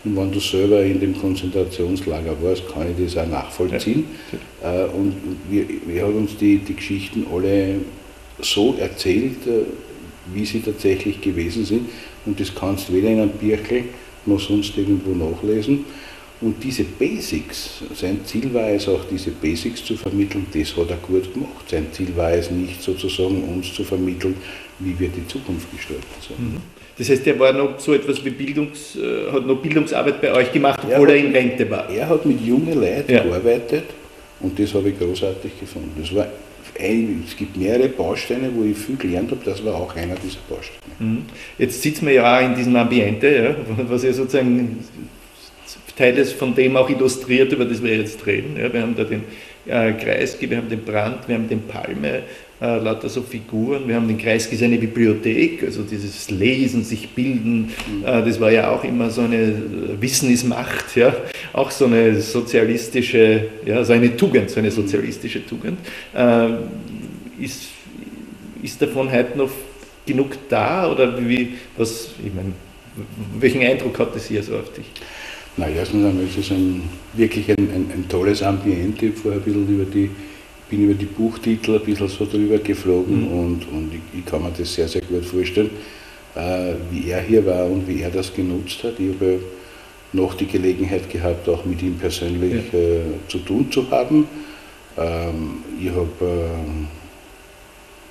[0.03, 4.05] Und wenn du selber in dem Konzentrationslager warst, kann ich das auch nachvollziehen.
[4.63, 5.15] Äh, und
[5.49, 7.75] wir, wir haben uns die, die Geschichten alle
[8.41, 9.65] so erzählt, äh,
[10.33, 11.89] wie sie tatsächlich gewesen sind.
[12.25, 13.85] Und das kannst du weder in einem Birkel
[14.25, 15.85] noch sonst irgendwo nachlesen.
[16.41, 20.95] Und diese Basics, sein Ziel war es auch, diese Basics zu vermitteln, das hat er
[20.97, 21.69] gut gemacht.
[21.69, 24.35] Sein Ziel war es nicht sozusagen, uns zu vermitteln,
[24.79, 26.53] wie wir die Zukunft gestalten sollen.
[26.53, 26.61] Mhm.
[26.97, 30.51] Das heißt, er war noch so etwas wie Bildungs, äh, hat noch Bildungsarbeit bei euch
[30.51, 31.89] gemacht, obwohl er, er in Rente war.
[31.89, 33.23] Er hat mit jungen Leuten ja.
[33.23, 33.85] gearbeitet
[34.39, 35.91] und das habe ich großartig gefunden.
[35.99, 36.27] Das war
[36.79, 40.79] es gibt mehrere Bausteine, wo ich viel gelernt habe, das war auch einer dieser Bausteine.
[40.99, 41.23] Mhm.
[41.57, 43.55] Jetzt sitzen wir ja auch in diesem Ambiente, ja,
[43.89, 44.77] was ja sozusagen
[45.99, 48.55] Teil ist von dem auch illustriert, über das wir jetzt reden.
[48.57, 49.23] Ja, wir haben da den
[49.65, 52.23] äh, Kreisky, wir haben den Brand, wir haben den Palme,
[52.61, 53.87] äh, lauter so Figuren.
[53.87, 58.05] Wir haben den Kreisky seine Bibliothek, also dieses Lesen, sich bilden, mhm.
[58.05, 59.53] äh, das war ja auch immer so eine
[59.99, 61.15] Wissen ist Macht, ja,
[61.53, 65.79] auch so eine sozialistische, ja, so eine Tugend, so eine sozialistische Tugend.
[66.13, 66.49] Äh,
[67.43, 67.69] ist,
[68.61, 69.51] ist davon heute noch
[70.05, 72.51] genug da oder wie, was, ich meine,
[73.39, 74.85] welchen Eindruck hat das hier so auf dich?
[75.59, 76.83] Na, erstens einmal ist es ein,
[77.13, 79.07] wirklich ein, ein, ein tolles Ambiente.
[79.07, 80.09] Ich vorher ein bisschen über die,
[80.69, 83.39] bin über die Buchtitel ein bisschen so drüber geflogen mhm.
[83.39, 85.71] und, und ich, ich, kann mir das sehr, sehr gut vorstellen,
[86.35, 88.93] äh, wie er hier war und wie er das genutzt hat.
[88.99, 89.39] Ich habe
[90.13, 92.79] noch die Gelegenheit gehabt, auch mit ihm persönlich ja.
[92.79, 94.29] äh, zu tun zu haben.
[94.97, 96.07] Ähm, ich habe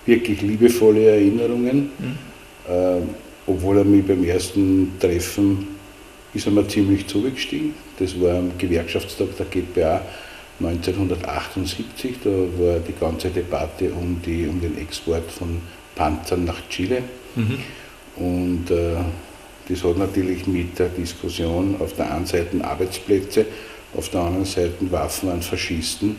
[0.04, 2.18] äh, wirklich liebevolle Erinnerungen, mhm.
[2.70, 3.00] äh,
[3.46, 5.77] obwohl er mich beim ersten Treffen
[6.38, 7.74] ist mir ziemlich zugestiegen.
[7.98, 10.02] Das war am Gewerkschaftstag der GPA
[10.60, 12.16] 1978.
[12.22, 15.60] Da war die ganze Debatte um, die, um den Export von
[15.94, 17.02] Panzern nach Chile.
[17.34, 17.58] Mhm.
[18.16, 18.96] Und äh,
[19.68, 23.46] das hat natürlich mit der Diskussion auf der einen Seite Arbeitsplätze,
[23.94, 26.16] auf der anderen Seite Waffen an Faschisten,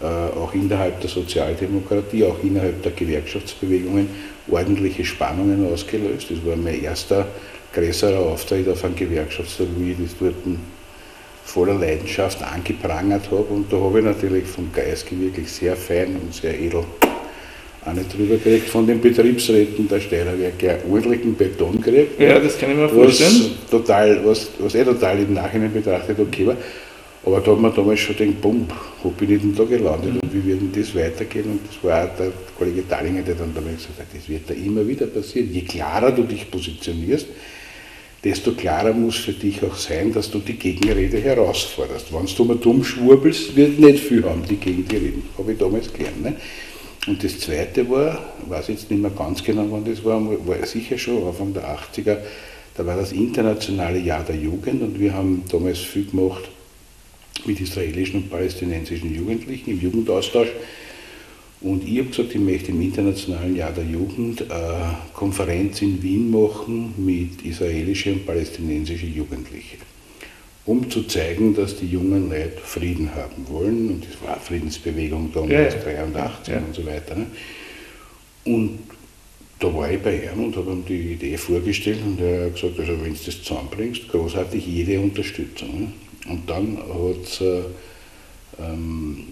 [0.00, 4.08] äh, auch innerhalb der Sozialdemokratie, auch innerhalb der Gewerkschaftsbewegungen
[4.48, 6.30] ordentliche Spannungen ausgelöst.
[6.30, 7.26] Das war mein erster
[7.76, 10.34] größerer Auftritt auf einem Gewerkschaftstag, wie ich das dort
[11.44, 13.44] voller Leidenschaft angeprangert habe.
[13.44, 16.84] Und da habe ich natürlich vom Geist wirklich sehr fein und sehr edel
[17.84, 22.20] eine drüber gekriegt von den Betriebsräten der Steierwerke, einen ordentlichen Beton gekriegt.
[22.20, 23.52] Ja, das kann ich mir vorstellen.
[23.60, 26.56] Was, total, was, was eh total im Nachhinein betrachtet okay war.
[27.24, 28.66] Aber da hat man damals schon gedacht, bumm,
[29.02, 31.44] wo bin ich denn da gelandet und wie wird denn das weitergehen?
[31.44, 34.54] Und das war auch der Kollege Dallinger, der dann damals gesagt hat, das wird da
[34.54, 35.52] immer wieder passieren.
[35.52, 37.26] Je klarer du dich positionierst,
[38.24, 42.12] desto klarer muss für dich auch sein, dass du die Gegenrede herausforderst.
[42.12, 45.28] Wenn du mal dumm schwurbelst, wird nicht viel haben, die gegen die reden.
[45.38, 46.22] Habe ich damals gelernt.
[46.22, 46.36] Ne?
[47.06, 50.66] Und das zweite war, ich weiß jetzt nicht mehr ganz genau, wann das war, war
[50.66, 52.18] sicher schon Anfang der 80er,
[52.76, 56.44] da war das internationale Jahr der Jugend und wir haben damals viel gemacht
[57.44, 60.48] mit israelischen und palästinensischen Jugendlichen im Jugendaustausch.
[61.60, 66.30] Und ich habe gesagt, ich möchte im Internationalen Jahr der Jugend eine Konferenz in Wien
[66.30, 69.78] machen mit israelischen und palästinensischen Jugendlichen,
[70.66, 73.88] um zu zeigen, dass die jungen Leute Frieden haben wollen.
[73.88, 76.60] Und das war Friedensbewegung damals, ja, 83 ja.
[76.60, 77.16] und so weiter.
[77.16, 77.26] Ne?
[78.44, 78.78] Und
[79.58, 82.78] da war ich bei ihm und habe ihm die Idee vorgestellt und er hat gesagt,
[82.78, 85.80] also wenn du das zusammenbringst, großartig jede Unterstützung.
[85.80, 85.92] Ne?
[86.28, 87.62] Und dann hat es äh,
[88.60, 89.24] ähm,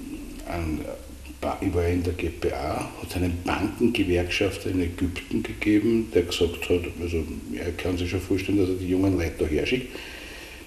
[1.45, 7.23] war in der GPA, hat es einen Bankengewerkschafter in Ägypten gegeben, der gesagt hat, also
[7.55, 9.89] er kann sich schon vorstellen, dass er die jungen Leute da herschickt.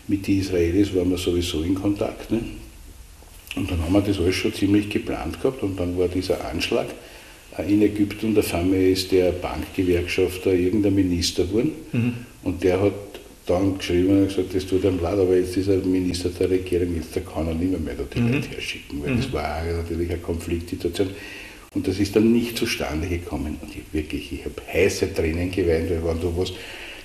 [0.07, 2.32] Mit den Israelis waren wir sowieso in Kontakt.
[2.32, 2.41] Ne?
[3.55, 6.88] Und dann haben wir das alles schon ziemlich geplant gehabt und dann war dieser Anschlag
[7.57, 12.13] äh, in Ägypten auf einmal ist der Bankgewerkschafter irgendein Minister geworden mhm.
[12.43, 12.93] und der hat
[13.47, 16.95] dann geschrieben und gesagt, das tut einem leid, aber jetzt ist er Minister der Regierung,
[16.95, 18.33] jetzt kann er nicht mehr, mehr da die mhm.
[18.33, 19.17] Leute herschicken, weil mhm.
[19.17, 21.09] das war natürlich eine Konfliktsituation.
[21.73, 23.57] Und das ist dann nicht zustande gekommen.
[23.61, 26.53] Und ich wirklich, ich habe heiße Tränen geweint, weil wenn du was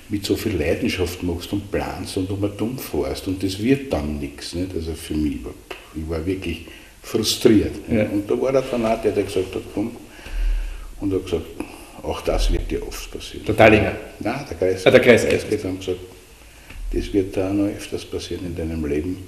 [0.09, 4.19] mit so viel Leidenschaft machst und planst und immer dumm fährst und das wird dann
[4.19, 4.55] nichts.
[4.55, 4.75] Nicht?
[4.75, 5.39] Also für mich,
[5.95, 6.67] ich war wirklich
[7.03, 7.75] frustriert.
[7.91, 8.05] Ja.
[8.05, 9.97] Und da war der auch der, gesagt hat, komm,
[11.01, 11.47] und hat gesagt,
[12.03, 13.45] auch das wird dir oft passieren.
[13.47, 13.97] Der Teilinger?
[14.21, 14.87] Nein, der Kreis.
[14.87, 15.23] Ah, der Kreis.
[15.29, 15.99] Der Kreis haben gesagt,
[16.93, 19.19] das wird da noch öfters passieren in deinem Leben.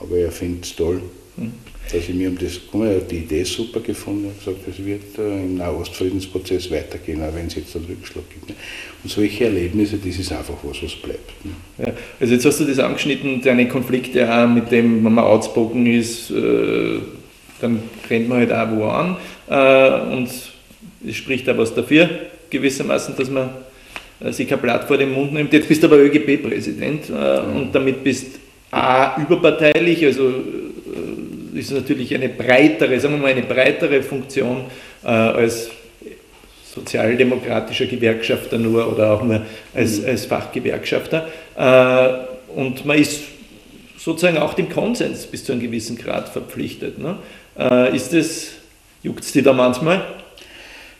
[0.00, 1.00] Aber er findet es toll,
[1.36, 1.52] mhm.
[1.84, 5.18] dass ich mir um das, guck mal, die Idee super gefunden habe, gesagt, es wird
[5.18, 8.48] äh, im Nahostfriedensprozess weitergehen, auch wenn es jetzt einen Rückschlag gibt.
[8.48, 8.54] Ne?
[9.02, 11.32] Und solche Erlebnisse, das ist einfach was, was bleibt.
[11.44, 11.52] Ne?
[11.78, 15.86] Ja, also jetzt hast du das angeschnitten, deine Konflikte auch mit dem, wenn man outspoken
[15.86, 16.98] ist, äh,
[17.60, 19.16] dann rennt man halt auch wo an
[19.48, 20.28] äh, und
[21.06, 22.08] es spricht auch was dafür,
[22.50, 23.50] gewissermaßen, dass man
[24.30, 25.52] sich kein Blatt vor den Mund nimmt.
[25.52, 27.56] Jetzt bist du aber ÖGB-Präsident äh, mhm.
[27.56, 28.38] und damit bist
[28.70, 34.64] A, überparteilich, also äh, ist natürlich eine breitere, sagen wir mal, eine breitere Funktion
[35.04, 35.70] äh, als
[36.74, 39.42] sozialdemokratischer Gewerkschafter nur oder auch nur
[39.74, 40.08] als, mhm.
[40.08, 41.28] als Fachgewerkschafter.
[41.56, 43.22] Äh, und man ist
[43.96, 46.98] sozusagen auch dem Konsens bis zu einem gewissen Grad verpflichtet.
[46.98, 47.16] Ne?
[47.58, 48.48] Äh, ist das,
[49.02, 50.04] juckt es dir da manchmal?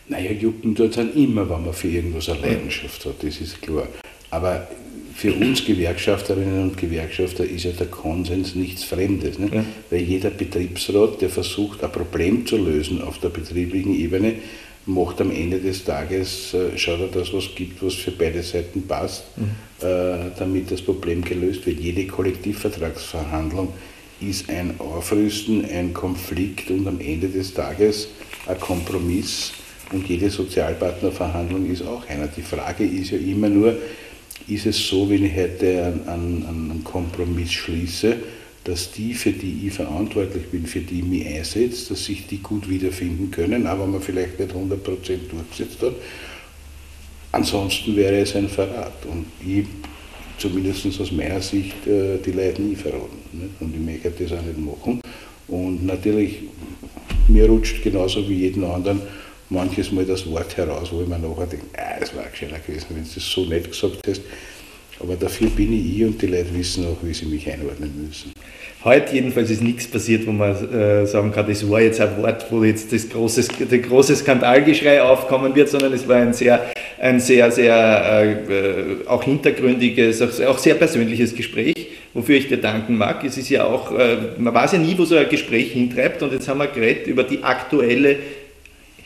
[0.07, 3.87] Naja, tut es dann immer, wenn man für irgendwas eine Leidenschaft hat, das ist klar.
[4.29, 4.67] Aber
[5.15, 9.39] für uns Gewerkschafterinnen und Gewerkschafter ist ja der Konsens nichts Fremdes.
[9.39, 9.49] Ne?
[9.51, 9.65] Ja.
[9.89, 14.33] Weil jeder Betriebsrat, der versucht, ein Problem zu lösen auf der betrieblichen Ebene,
[14.85, 18.83] macht am Ende des Tages, äh, schaut er, dass was gibt, was für beide Seiten
[18.85, 19.87] passt, mhm.
[19.87, 21.79] äh, damit das Problem gelöst wird.
[21.79, 23.69] Jede Kollektivvertragsverhandlung
[24.21, 28.09] ist ein Aufrüsten, ein Konflikt und am Ende des Tages
[28.47, 29.53] ein Kompromiss
[29.91, 32.27] und jede Sozialpartnerverhandlung ist auch einer.
[32.27, 33.77] Die Frage ist ja immer nur,
[34.47, 38.17] ist es so, wenn ich heute einen, einen Kompromiss schließe,
[38.63, 42.39] dass die, für die ich verantwortlich bin, für die ich mich einsetze, dass sich die
[42.39, 45.93] gut wiederfinden können, aber man vielleicht nicht 100% durchgesetzt hat.
[47.31, 49.05] Ansonsten wäre es ein Verrat.
[49.05, 49.65] Und ich,
[50.39, 53.51] zumindest aus meiner Sicht, äh, die Leute nie verraten.
[53.59, 55.01] Und ich möchte das auch nicht machen.
[55.47, 56.39] Und natürlich,
[57.27, 59.01] mir rutscht genauso wie jeden anderen
[59.49, 62.87] manches Mal das Wort heraus, wo ich mir nachher denke, ah, das war gescheiter gewesen,
[62.89, 64.21] wenn du das so nett gesagt hast.
[64.99, 68.31] Aber dafür bin ich ich und die Leute wissen auch, wie sie mich einordnen müssen.
[68.83, 72.45] Heute jedenfalls ist nichts passiert, wo man äh, sagen kann, das war jetzt ein Wort,
[72.51, 77.19] wo jetzt das große, der große Skandalgeschrei aufkommen wird, sondern es war ein sehr, ein
[77.19, 83.23] sehr, sehr äh, auch hintergründiges, auch sehr persönliches Gespräch, wofür ich dir danken mag.
[83.23, 86.31] Es ist ja auch, äh, man weiß ja nie, wo so ein Gespräch hintreibt und
[86.31, 88.17] jetzt haben wir geredet über die aktuelle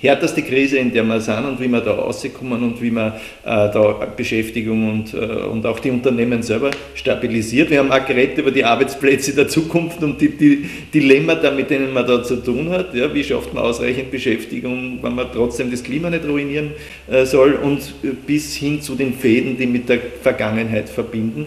[0.02, 3.14] härteste Krise, in der wir sind und wie wir da rauskommen und wie man äh,
[3.44, 7.70] da Beschäftigung und, äh, und auch die Unternehmen selber stabilisiert.
[7.70, 11.94] Wir haben auch geredet über die Arbeitsplätze der Zukunft und die, die Dilemmata, mit denen
[11.94, 12.94] man da zu tun hat.
[12.94, 16.72] Ja, wie schafft man ausreichend Beschäftigung, wenn man trotzdem das Klima nicht ruinieren
[17.10, 17.94] äh, soll und
[18.26, 21.46] bis hin zu den Fäden, die mit der Vergangenheit verbinden.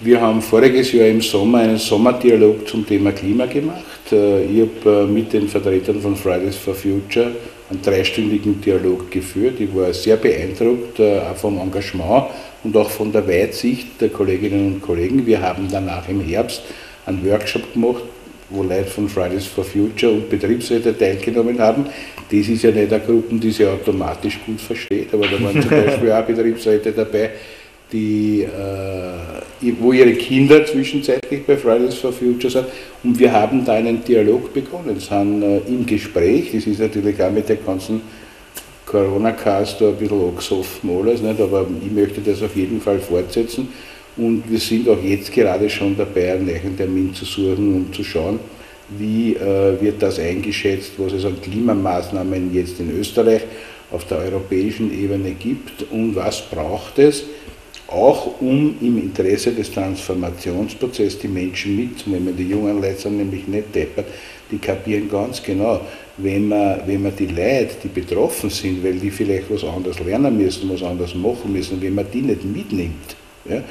[0.00, 3.95] Wir haben voriges Jahr im Sommer einen Sommerdialog zum Thema Klima gemacht.
[4.12, 7.32] Äh, ich habe äh, mit den Vertretern von Fridays for Future
[7.68, 9.60] einen dreistündigen Dialog geführt.
[9.60, 12.26] Ich war sehr beeindruckt, äh, auch vom Engagement
[12.62, 15.26] und auch von der Weitsicht der Kolleginnen und Kollegen.
[15.26, 16.62] Wir haben danach im Herbst
[17.04, 18.02] einen Workshop gemacht,
[18.50, 21.86] wo Leute von Fridays for Future und Betriebsräte teilgenommen haben.
[22.30, 25.70] Das ist ja nicht eine Gruppe, die sich automatisch gut versteht, aber da waren zum
[25.84, 27.30] Beispiel auch Betriebsräte dabei,
[27.92, 32.66] die, äh, wo ihre Kinder zwischenzeitlich bei Fridays for Future sind.
[33.04, 37.30] Und wir haben da einen Dialog begonnen, sind äh, im Gespräch, das ist natürlich auch
[37.30, 38.00] mit der ganzen
[38.86, 41.40] Corona-Cast ein bisschen angesoffen alles, nicht?
[41.40, 43.68] aber ich möchte das auf jeden Fall fortsetzen.
[44.16, 48.02] Und wir sind auch jetzt gerade schon dabei, einen neuen Termin zu suchen und zu
[48.02, 48.38] schauen,
[48.88, 53.42] wie äh, wird das eingeschätzt, was es an Klimamaßnahmen jetzt in Österreich
[53.90, 57.24] auf der europäischen Ebene gibt und was braucht es,
[57.88, 62.36] auch um im Interesse des Transformationsprozesses die Menschen mitzunehmen.
[62.36, 64.06] Die jungen Leute sind nämlich nicht deppert,
[64.50, 65.80] die kapieren ganz genau,
[66.16, 70.36] wenn man, wenn man die Leute, die betroffen sind, weil die vielleicht was anderes lernen
[70.36, 73.62] müssen, was anderes machen müssen, wenn man die nicht mitnimmt, ja,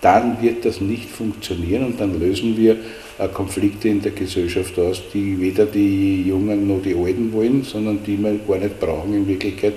[0.00, 2.76] dann wird das nicht funktionieren und dann lösen wir
[3.18, 8.00] äh, Konflikte in der Gesellschaft aus, die weder die Jungen noch die Alten wollen, sondern
[8.04, 9.72] die wir gar nicht brauchen in Wirklichkeit,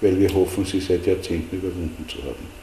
[0.00, 2.61] weil wir hoffen, sie seit Jahrzehnten überwunden zu haben.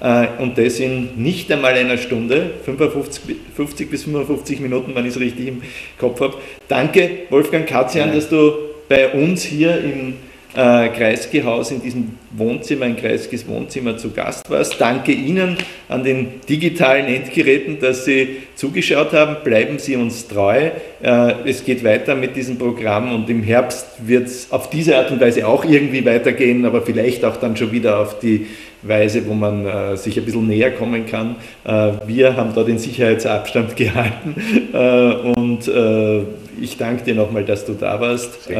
[0.00, 5.14] Äh, und das in nicht einmal einer Stunde, 55, 50 bis 55 Minuten, wenn ich
[5.14, 5.62] es richtig im
[5.98, 6.34] Kopf habe.
[6.68, 8.14] Danke, Wolfgang Katzian, ja.
[8.14, 8.52] dass du
[8.88, 10.14] bei uns hier im
[10.54, 14.80] äh, Kreisgehaus in diesem Wohnzimmer, ein Kreisges Wohnzimmer zu Gast warst.
[14.80, 15.56] Danke Ihnen
[15.88, 19.36] an den digitalen Endgeräten, dass Sie zugeschaut haben.
[19.44, 20.70] Bleiben Sie uns treu.
[21.02, 25.10] Äh, es geht weiter mit diesem Programm und im Herbst wird es auf diese Art
[25.10, 28.46] und Weise auch irgendwie weitergehen, aber vielleicht auch dann schon wieder auf die
[28.82, 31.36] Weise, wo man äh, sich ein bisschen näher kommen kann.
[31.64, 34.34] Äh, wir haben da den Sicherheitsabstand gehalten
[34.72, 36.22] äh, und äh,
[36.60, 38.50] ich danke dir nochmal, dass du da warst.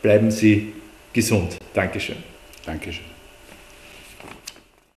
[0.00, 0.72] Bleiben Sie
[1.12, 1.56] gesund.
[1.74, 2.16] Dankeschön.
[2.64, 3.07] Dankeschön.